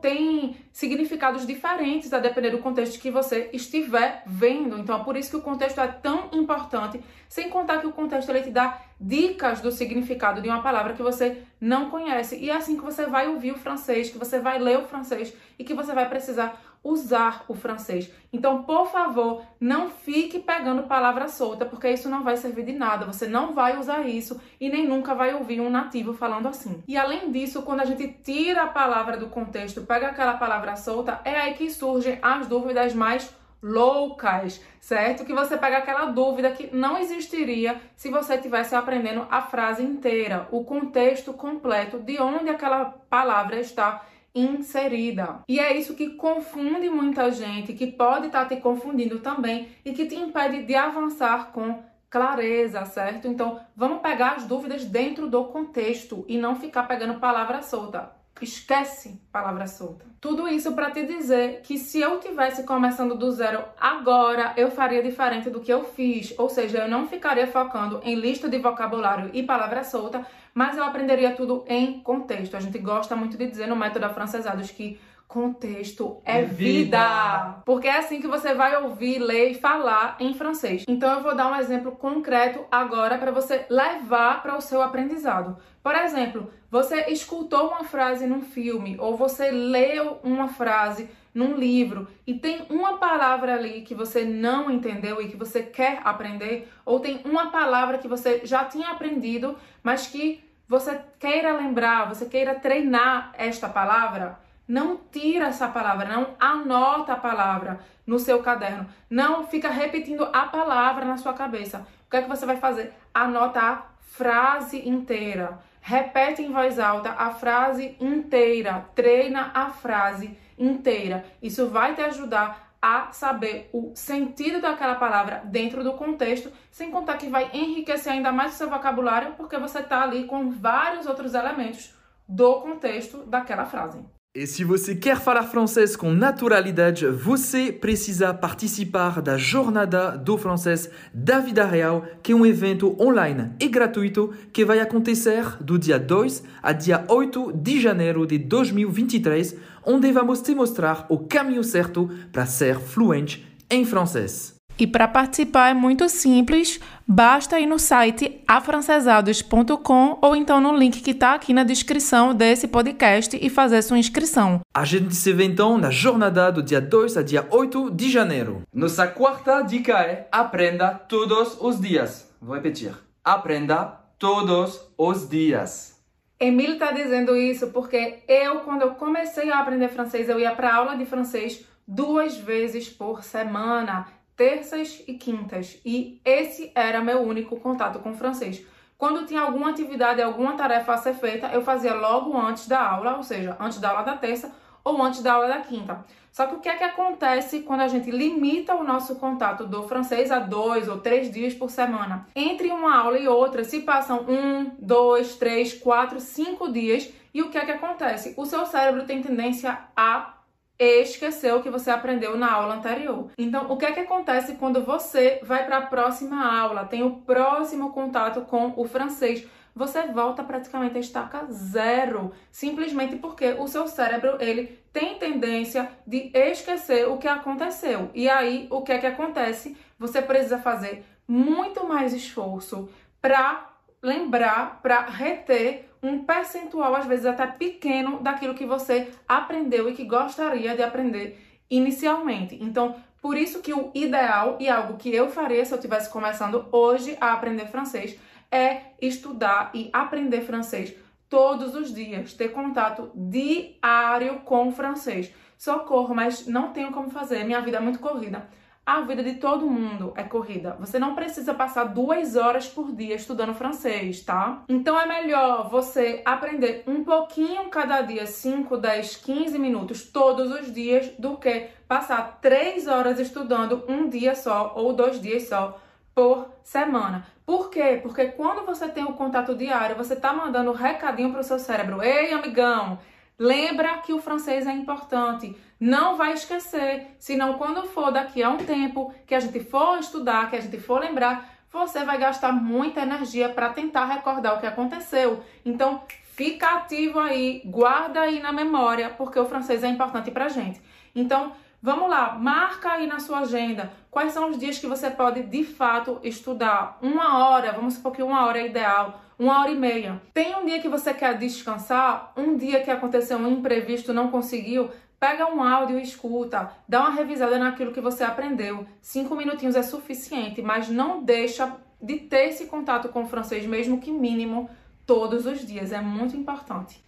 tem 0.00 0.56
significados 0.70 1.46
diferentes 1.46 2.12
a 2.12 2.18
depender 2.18 2.50
do 2.50 2.58
contexto 2.58 3.00
que 3.00 3.10
você 3.10 3.48
estiver 3.52 4.22
vendo. 4.26 4.78
Então, 4.78 5.00
é 5.00 5.04
por 5.04 5.16
isso 5.16 5.30
que 5.30 5.36
o 5.36 5.42
contexto 5.42 5.80
é 5.80 5.88
tão 5.88 6.28
importante, 6.32 7.02
sem 7.28 7.48
contar 7.48 7.78
que 7.78 7.86
o 7.86 7.92
contexto 7.92 8.28
ele 8.28 8.42
te 8.42 8.50
dá 8.50 8.80
dicas 9.00 9.60
do 9.60 9.72
significado 9.72 10.42
de 10.42 10.48
uma 10.48 10.62
palavra 10.62 10.92
que 10.92 11.02
você 11.02 11.42
não 11.60 11.88
conhece. 11.88 12.36
E 12.36 12.50
é 12.50 12.54
assim 12.54 12.76
que 12.76 12.84
você 12.84 13.06
vai 13.06 13.28
ouvir 13.28 13.52
o 13.52 13.58
francês, 13.58 14.10
que 14.10 14.18
você 14.18 14.38
vai 14.38 14.58
ler 14.58 14.78
o 14.78 14.84
francês 14.84 15.32
e 15.58 15.64
que 15.64 15.74
você 15.74 15.92
vai 15.92 16.08
precisar 16.08 16.60
usar 16.82 17.44
o 17.48 17.54
francês. 17.54 18.10
Então, 18.32 18.62
por 18.62 18.86
favor, 18.86 19.42
não 19.60 19.88
fique 19.88 20.38
pegando 20.38 20.84
palavra 20.84 21.28
solta, 21.28 21.64
porque 21.64 21.90
isso 21.90 22.08
não 22.08 22.22
vai 22.22 22.36
servir 22.36 22.64
de 22.64 22.72
nada. 22.72 23.06
Você 23.06 23.26
não 23.26 23.54
vai 23.54 23.78
usar 23.78 24.06
isso 24.06 24.40
e 24.60 24.68
nem 24.68 24.86
nunca 24.86 25.14
vai 25.14 25.34
ouvir 25.34 25.60
um 25.60 25.70
nativo 25.70 26.12
falando 26.12 26.48
assim. 26.48 26.82
E 26.86 26.96
além 26.96 27.30
disso, 27.30 27.62
quando 27.62 27.80
a 27.80 27.84
gente 27.84 28.06
tira 28.22 28.62
a 28.64 28.68
palavra 28.68 29.16
do 29.16 29.28
contexto, 29.28 29.82
pega 29.82 30.08
aquela 30.08 30.34
palavra 30.34 30.76
solta, 30.76 31.20
é 31.24 31.36
aí 31.36 31.54
que 31.54 31.70
surgem 31.70 32.18
as 32.22 32.46
dúvidas 32.46 32.94
mais 32.94 33.34
loucas, 33.62 34.62
certo? 34.80 35.24
Que 35.24 35.34
você 35.34 35.56
pega 35.56 35.78
aquela 35.78 36.06
dúvida 36.06 36.50
que 36.50 36.74
não 36.74 36.96
existiria 36.96 37.80
se 37.96 38.08
você 38.08 38.34
estivesse 38.34 38.74
aprendendo 38.74 39.26
a 39.30 39.42
frase 39.42 39.82
inteira, 39.82 40.48
o 40.50 40.64
contexto 40.64 41.32
completo 41.32 41.98
de 41.98 42.20
onde 42.20 42.48
aquela 42.48 42.84
palavra 42.84 43.58
está 43.58 44.04
inserida. 44.38 45.40
E 45.48 45.58
é 45.58 45.76
isso 45.76 45.94
que 45.94 46.10
confunde 46.10 46.88
muita 46.88 47.30
gente, 47.30 47.72
que 47.72 47.86
pode 47.86 48.26
estar 48.26 48.46
tá 48.46 48.54
te 48.54 48.60
confundindo 48.60 49.18
também 49.20 49.68
e 49.84 49.92
que 49.92 50.06
te 50.06 50.14
impede 50.14 50.62
de 50.62 50.74
avançar 50.74 51.52
com 51.52 51.82
clareza, 52.10 52.84
certo? 52.84 53.28
Então, 53.28 53.60
vamos 53.76 54.00
pegar 54.00 54.32
as 54.32 54.44
dúvidas 54.44 54.84
dentro 54.84 55.28
do 55.28 55.44
contexto 55.44 56.24
e 56.28 56.38
não 56.38 56.56
ficar 56.56 56.84
pegando 56.84 57.20
palavra 57.20 57.62
solta. 57.62 58.17
Esquece 58.44 59.20
palavra 59.32 59.66
solta. 59.66 60.06
Tudo 60.20 60.48
isso 60.48 60.72
para 60.72 60.90
te 60.90 61.06
dizer 61.06 61.60
que 61.62 61.78
se 61.78 62.00
eu 62.00 62.18
tivesse 62.18 62.64
começando 62.64 63.14
do 63.14 63.30
zero 63.30 63.64
agora, 63.80 64.52
eu 64.56 64.70
faria 64.70 65.02
diferente 65.02 65.48
do 65.48 65.60
que 65.60 65.72
eu 65.72 65.84
fiz. 65.84 66.34
Ou 66.38 66.48
seja, 66.48 66.78
eu 66.78 66.88
não 66.88 67.06
ficaria 67.06 67.46
focando 67.46 68.00
em 68.02 68.14
lista 68.14 68.48
de 68.48 68.58
vocabulário 68.58 69.30
e 69.32 69.42
palavra 69.42 69.84
solta, 69.84 70.26
mas 70.52 70.76
eu 70.76 70.82
aprenderia 70.82 71.36
tudo 71.36 71.64
em 71.68 72.00
contexto. 72.00 72.56
A 72.56 72.60
gente 72.60 72.78
gosta 72.78 73.14
muito 73.14 73.36
de 73.36 73.46
dizer 73.46 73.68
no 73.68 73.76
método 73.76 74.06
afrancesados 74.06 74.70
que 74.70 74.98
Contexto 75.28 76.22
é 76.24 76.42
vida. 76.42 77.60
Porque 77.66 77.86
é 77.86 77.98
assim 77.98 78.18
que 78.18 78.26
você 78.26 78.54
vai 78.54 78.82
ouvir, 78.82 79.18
ler 79.18 79.50
e 79.50 79.54
falar 79.54 80.16
em 80.18 80.32
francês. 80.32 80.84
Então 80.88 81.12
eu 81.12 81.22
vou 81.22 81.36
dar 81.36 81.52
um 81.52 81.56
exemplo 81.56 81.92
concreto 81.92 82.64
agora 82.70 83.18
para 83.18 83.30
você 83.30 83.66
levar 83.68 84.42
para 84.42 84.56
o 84.56 84.60
seu 84.62 84.80
aprendizado. 84.80 85.58
Por 85.82 85.94
exemplo, 85.94 86.50
você 86.70 87.10
escutou 87.10 87.68
uma 87.68 87.84
frase 87.84 88.26
num 88.26 88.40
filme 88.40 88.96
ou 88.98 89.18
você 89.18 89.50
leu 89.50 90.18
uma 90.22 90.48
frase 90.48 91.10
num 91.34 91.54
livro 91.56 92.08
e 92.26 92.32
tem 92.32 92.64
uma 92.70 92.96
palavra 92.96 93.54
ali 93.54 93.82
que 93.82 93.94
você 93.94 94.24
não 94.24 94.70
entendeu 94.70 95.20
e 95.20 95.28
que 95.28 95.36
você 95.36 95.62
quer 95.62 96.00
aprender, 96.04 96.72
ou 96.86 97.00
tem 97.00 97.20
uma 97.26 97.50
palavra 97.50 97.98
que 97.98 98.08
você 98.08 98.40
já 98.44 98.64
tinha 98.64 98.88
aprendido, 98.88 99.58
mas 99.82 100.06
que 100.06 100.42
você 100.66 100.98
queira 101.18 101.52
lembrar, 101.52 102.08
você 102.08 102.26
queira 102.26 102.54
treinar 102.54 103.32
esta 103.36 103.68
palavra, 103.68 104.38
não 104.68 104.98
tira 105.10 105.46
essa 105.46 105.66
palavra, 105.66 106.06
não 106.06 106.34
anota 106.38 107.14
a 107.14 107.16
palavra 107.16 107.80
no 108.06 108.18
seu 108.18 108.42
caderno. 108.42 108.86
Não 109.08 109.46
fica 109.46 109.70
repetindo 109.70 110.28
a 110.30 110.42
palavra 110.44 111.06
na 111.06 111.16
sua 111.16 111.32
cabeça. 111.32 111.86
O 112.06 112.10
que 112.10 112.18
é 112.18 112.22
que 112.22 112.28
você 112.28 112.44
vai 112.44 112.58
fazer? 112.58 112.92
Anota 113.14 113.60
a 113.60 113.82
frase 114.00 114.86
inteira. 114.86 115.58
repete 115.80 116.42
em 116.42 116.52
voz 116.52 116.78
alta 116.78 117.10
a 117.12 117.30
frase 117.30 117.96
inteira, 117.98 118.84
treina 118.94 119.50
a 119.54 119.70
frase 119.70 120.36
inteira. 120.58 121.24
Isso 121.42 121.68
vai 121.68 121.94
te 121.94 122.02
ajudar 122.02 122.74
a 122.80 123.10
saber 123.10 123.70
o 123.72 123.92
sentido 123.94 124.60
daquela 124.60 124.96
palavra 124.96 125.42
dentro 125.46 125.82
do 125.82 125.94
contexto, 125.94 126.52
sem 126.70 126.90
contar 126.90 127.16
que 127.16 127.28
vai 127.28 127.50
enriquecer 127.54 128.12
ainda 128.12 128.30
mais 128.30 128.52
o 128.52 128.56
seu 128.56 128.68
vocabulário, 128.68 129.32
porque 129.32 129.56
você 129.56 129.78
está 129.78 130.02
ali 130.02 130.24
com 130.24 130.50
vários 130.50 131.06
outros 131.06 131.32
elementos 131.34 131.94
do 132.28 132.60
contexto 132.60 133.24
daquela 133.24 133.64
frase. 133.64 134.17
E 134.38 134.46
se 134.46 134.62
você 134.62 134.94
quer 134.94 135.18
falar 135.18 135.42
francês 135.44 135.96
com 135.96 136.12
naturalidade, 136.12 137.04
você 137.08 137.72
precisa 137.72 138.32
participar 138.32 139.20
da 139.20 139.36
Jornada 139.36 140.16
do 140.16 140.38
Francês 140.38 140.88
da 141.12 141.40
Vida 141.40 141.64
Real, 141.64 142.06
que 142.22 142.30
é 142.30 142.36
um 142.36 142.46
evento 142.46 142.94
online 143.02 143.50
e 143.58 143.66
gratuito 143.66 144.32
que 144.52 144.64
vai 144.64 144.78
acontecer 144.78 145.56
do 145.60 145.76
dia 145.76 145.98
2 145.98 146.44
a 146.62 146.72
dia 146.72 147.04
8 147.08 147.52
de 147.52 147.80
janeiro 147.80 148.24
de 148.26 148.38
2023, 148.38 149.56
onde 149.84 150.12
vamos 150.12 150.40
te 150.40 150.54
mostrar 150.54 151.06
o 151.08 151.18
caminho 151.18 151.64
certo 151.64 152.08
para 152.30 152.46
ser 152.46 152.78
fluente 152.78 153.44
em 153.70 153.84
francês. 153.84 154.57
E 154.78 154.86
para 154.86 155.08
participar 155.08 155.70
é 155.70 155.74
muito 155.74 156.08
simples, 156.08 156.78
basta 157.06 157.58
ir 157.58 157.66
no 157.66 157.80
site 157.80 158.40
afrancesados.com 158.46 160.18
ou 160.22 160.36
então 160.36 160.60
no 160.60 160.76
link 160.76 161.00
que 161.00 161.10
está 161.10 161.34
aqui 161.34 161.52
na 161.52 161.64
descrição 161.64 162.32
desse 162.32 162.68
podcast 162.68 163.36
e 163.40 163.50
fazer 163.50 163.82
sua 163.82 163.98
inscrição. 163.98 164.60
A 164.72 164.84
gente 164.84 165.16
se 165.16 165.32
vê 165.32 165.44
então 165.44 165.76
na 165.76 165.90
jornada 165.90 166.52
do 166.52 166.62
dia 166.62 166.80
2 166.80 167.16
a 167.16 167.22
dia 167.22 167.44
8 167.50 167.90
de 167.90 168.08
janeiro. 168.08 168.62
Nossa 168.72 169.08
quarta 169.08 169.62
dica 169.62 169.98
é 169.98 170.28
aprenda 170.30 170.90
todos 170.90 171.58
os 171.60 171.80
dias. 171.80 172.32
Vou 172.40 172.54
repetir. 172.54 172.92
Aprenda 173.24 173.84
todos 174.16 174.80
os 174.96 175.28
dias. 175.28 175.98
Emílio 176.38 176.74
está 176.74 176.92
dizendo 176.92 177.36
isso 177.36 177.66
porque 177.72 178.20
eu, 178.28 178.60
quando 178.60 178.82
eu 178.82 178.90
comecei 178.90 179.50
a 179.50 179.58
aprender 179.58 179.88
francês, 179.88 180.28
eu 180.28 180.38
ia 180.38 180.54
para 180.54 180.72
aula 180.72 180.94
de 180.94 181.04
francês 181.04 181.64
duas 181.84 182.36
vezes 182.36 182.88
por 182.88 183.24
semana 183.24 184.06
terças 184.38 185.02
e 185.08 185.14
quintas, 185.14 185.80
e 185.84 186.20
esse 186.24 186.70
era 186.72 187.02
meu 187.02 187.20
único 187.20 187.58
contato 187.58 187.98
com 187.98 188.12
o 188.12 188.16
francês. 188.16 188.64
Quando 188.96 189.26
tinha 189.26 189.40
alguma 189.40 189.70
atividade, 189.70 190.22
alguma 190.22 190.54
tarefa 190.54 190.94
a 190.94 190.96
ser 190.96 191.14
feita, 191.14 191.48
eu 191.48 191.60
fazia 191.60 191.92
logo 191.92 192.38
antes 192.38 192.68
da 192.68 192.80
aula, 192.80 193.16
ou 193.16 193.22
seja, 193.24 193.56
antes 193.58 193.80
da 193.80 193.90
aula 193.90 194.02
da 194.02 194.16
terça 194.16 194.52
ou 194.84 195.02
antes 195.02 195.22
da 195.22 195.34
aula 195.34 195.48
da 195.48 195.58
quinta. 195.58 196.04
Só 196.30 196.46
que 196.46 196.54
o 196.54 196.60
que 196.60 196.68
é 196.68 196.76
que 196.76 196.84
acontece 196.84 197.60
quando 197.60 197.80
a 197.80 197.88
gente 197.88 198.12
limita 198.12 198.76
o 198.76 198.84
nosso 198.84 199.16
contato 199.16 199.66
do 199.66 199.82
francês 199.88 200.30
a 200.30 200.38
dois 200.38 200.88
ou 200.88 200.98
três 200.98 201.32
dias 201.32 201.52
por 201.52 201.68
semana? 201.68 202.26
Entre 202.34 202.70
uma 202.70 202.96
aula 202.96 203.18
e 203.18 203.26
outra, 203.26 203.64
se 203.64 203.80
passam 203.80 204.24
um, 204.28 204.70
dois, 204.78 205.36
três, 205.36 205.74
quatro, 205.74 206.20
cinco 206.20 206.70
dias, 206.70 207.12
e 207.34 207.42
o 207.42 207.50
que 207.50 207.58
é 207.58 207.64
que 207.64 207.72
acontece? 207.72 208.34
O 208.36 208.46
seu 208.46 208.64
cérebro 208.66 209.04
tem 209.04 209.20
tendência 209.20 209.78
a 209.96 210.37
esqueceu 210.78 211.56
o 211.56 211.62
que 211.62 211.70
você 211.70 211.90
aprendeu 211.90 212.36
na 212.36 212.52
aula 212.52 212.76
anterior. 212.76 213.30
Então, 213.36 213.70
o 213.70 213.76
que 213.76 213.86
é 213.86 213.92
que 213.92 214.00
acontece 214.00 214.54
quando 214.54 214.84
você 214.84 215.40
vai 215.42 215.66
para 215.66 215.78
a 215.78 215.86
próxima 215.86 216.60
aula, 216.60 216.84
tem 216.84 217.02
o 217.02 217.16
próximo 217.16 217.90
contato 217.90 218.42
com 218.42 218.72
o 218.76 218.84
francês? 218.84 219.46
Você 219.74 220.02
volta 220.08 220.42
praticamente 220.42 220.96
a 220.96 221.00
estaca 221.00 221.46
zero, 221.50 222.32
simplesmente 222.50 223.16
porque 223.16 223.52
o 223.52 223.68
seu 223.68 223.86
cérebro 223.86 224.36
ele 224.40 224.78
tem 224.92 225.18
tendência 225.18 225.88
de 226.06 226.32
esquecer 226.34 227.08
o 227.08 227.16
que 227.16 227.28
aconteceu. 227.28 228.10
E 228.14 228.28
aí, 228.28 228.66
o 228.70 228.82
que 228.82 228.92
é 228.92 228.98
que 228.98 229.06
acontece? 229.06 229.76
Você 229.98 230.20
precisa 230.20 230.58
fazer 230.58 231.04
muito 231.28 231.86
mais 231.86 232.12
esforço 232.12 232.88
para 233.20 233.70
lembrar, 234.02 234.80
para 234.82 235.02
reter 235.02 235.87
um 236.02 236.24
percentual, 236.24 236.94
às 236.94 237.06
vezes 237.06 237.26
até 237.26 237.46
pequeno, 237.46 238.20
daquilo 238.20 238.54
que 238.54 238.66
você 238.66 239.08
aprendeu 239.26 239.88
e 239.88 239.94
que 239.94 240.04
gostaria 240.04 240.74
de 240.74 240.82
aprender 240.82 241.40
inicialmente. 241.70 242.58
Então, 242.60 242.96
por 243.20 243.36
isso 243.36 243.60
que 243.60 243.74
o 243.74 243.90
ideal 243.94 244.56
e 244.60 244.68
algo 244.68 244.96
que 244.96 245.14
eu 245.14 245.28
faria 245.28 245.64
se 245.64 245.72
eu 245.72 245.76
estivesse 245.76 246.10
começando 246.10 246.66
hoje 246.70 247.16
a 247.20 247.32
aprender 247.32 247.66
francês 247.66 248.18
é 248.50 248.92
estudar 249.00 249.70
e 249.74 249.90
aprender 249.92 250.40
francês 250.42 250.94
todos 251.28 251.74
os 251.74 251.92
dias, 251.92 252.32
ter 252.32 252.48
contato 252.48 253.10
diário 253.14 254.40
com 254.40 254.72
francês. 254.72 255.32
Socorro, 255.58 256.14
mas 256.14 256.46
não 256.46 256.72
tenho 256.72 256.92
como 256.92 257.10
fazer, 257.10 257.44
minha 257.44 257.60
vida 257.60 257.78
é 257.78 257.80
muito 257.80 257.98
corrida. 257.98 258.48
A 258.88 259.02
vida 259.02 259.22
de 259.22 259.34
todo 259.34 259.68
mundo 259.68 260.14
é 260.16 260.22
corrida. 260.22 260.74
Você 260.80 260.98
não 260.98 261.14
precisa 261.14 261.52
passar 261.52 261.84
duas 261.84 262.36
horas 262.36 262.68
por 262.68 262.90
dia 262.90 263.16
estudando 263.16 263.52
francês, 263.52 264.22
tá? 264.22 264.62
Então 264.66 264.98
é 264.98 265.04
melhor 265.04 265.68
você 265.68 266.22
aprender 266.24 266.84
um 266.86 267.04
pouquinho 267.04 267.68
cada 267.68 268.00
dia, 268.00 268.26
5, 268.26 268.78
10, 268.78 269.16
15 269.16 269.58
minutos 269.58 270.04
todos 270.04 270.50
os 270.50 270.72
dias, 270.72 271.06
do 271.18 271.36
que 271.36 271.68
passar 271.86 272.38
três 272.40 272.86
horas 272.86 273.20
estudando 273.20 273.84
um 273.86 274.08
dia 274.08 274.34
só 274.34 274.72
ou 274.74 274.94
dois 274.94 275.20
dias 275.20 275.46
só 275.48 275.78
por 276.14 276.48
semana. 276.62 277.26
Por 277.44 277.68
quê? 277.68 278.00
Porque 278.02 278.28
quando 278.28 278.64
você 278.64 278.88
tem 278.88 279.04
o 279.04 279.12
contato 279.12 279.54
diário, 279.54 279.96
você 279.96 280.16
tá 280.16 280.32
mandando 280.32 280.70
um 280.70 280.74
recadinho 280.74 281.30
pro 281.30 281.44
seu 281.44 281.58
cérebro. 281.58 282.02
Ei, 282.02 282.32
amigão, 282.32 282.98
Lembra 283.38 283.98
que 283.98 284.12
o 284.12 284.20
francês 284.20 284.66
é 284.66 284.72
importante. 284.72 285.56
Não 285.78 286.16
vai 286.16 286.32
esquecer, 286.32 287.14
senão 287.20 287.54
quando 287.54 287.84
for 287.84 288.10
daqui 288.10 288.42
a 288.42 288.50
um 288.50 288.56
tempo 288.56 289.14
que 289.24 289.34
a 289.34 289.38
gente 289.38 289.60
for 289.60 289.98
estudar, 289.98 290.50
que 290.50 290.56
a 290.56 290.60
gente 290.60 290.78
for 290.80 291.00
lembrar, 291.00 291.48
você 291.70 292.04
vai 292.04 292.18
gastar 292.18 292.52
muita 292.52 293.02
energia 293.02 293.48
para 293.48 293.68
tentar 293.68 294.06
recordar 294.06 294.56
o 294.56 294.60
que 294.60 294.66
aconteceu. 294.66 295.40
Então, 295.64 296.02
fica 296.34 296.74
ativo 296.74 297.20
aí, 297.20 297.62
guarda 297.64 298.22
aí 298.22 298.40
na 298.40 298.50
memória, 298.50 299.10
porque 299.10 299.38
o 299.38 299.46
francês 299.46 299.84
é 299.84 299.88
importante 299.88 300.30
pra 300.32 300.48
gente. 300.48 300.80
Então, 301.14 301.52
Vamos 301.80 302.10
lá, 302.10 302.36
marca 302.36 302.90
aí 302.90 303.06
na 303.06 303.20
sua 303.20 303.40
agenda 303.40 303.92
quais 304.10 304.32
são 304.32 304.50
os 304.50 304.58
dias 304.58 304.78
que 304.78 304.86
você 304.88 305.08
pode 305.10 305.44
de 305.44 305.62
fato 305.62 306.18
estudar. 306.24 306.98
Uma 307.00 307.38
hora, 307.38 307.70
vamos 307.70 307.94
supor 307.94 308.10
que 308.10 308.22
uma 308.22 308.44
hora 308.44 308.58
é 308.58 308.66
ideal, 308.66 309.20
uma 309.38 309.60
hora 309.60 309.70
e 309.70 309.76
meia. 309.76 310.20
Tem 310.34 310.56
um 310.56 310.66
dia 310.66 310.80
que 310.80 310.88
você 310.88 311.14
quer 311.14 311.38
descansar, 311.38 312.32
um 312.36 312.56
dia 312.56 312.82
que 312.82 312.90
aconteceu 312.90 313.38
um 313.38 313.46
imprevisto, 313.46 314.12
não 314.12 314.28
conseguiu, 314.28 314.90
pega 315.20 315.46
um 315.46 315.62
áudio 315.62 316.00
e 316.00 316.02
escuta, 316.02 316.68
dá 316.88 317.00
uma 317.00 317.10
revisada 317.10 317.56
naquilo 317.60 317.92
que 317.92 318.00
você 318.00 318.24
aprendeu. 318.24 318.84
Cinco 319.00 319.36
minutinhos 319.36 319.76
é 319.76 319.82
suficiente, 319.82 320.60
mas 320.60 320.88
não 320.88 321.22
deixa 321.22 321.76
de 322.02 322.16
ter 322.16 322.48
esse 322.48 322.66
contato 322.66 323.08
com 323.08 323.22
o 323.22 323.28
francês, 323.28 323.64
mesmo 323.66 324.00
que 324.00 324.10
mínimo, 324.10 324.68
todos 325.06 325.46
os 325.46 325.64
dias. 325.64 325.92
É 325.92 326.00
muito 326.00 326.36
importante. 326.36 327.00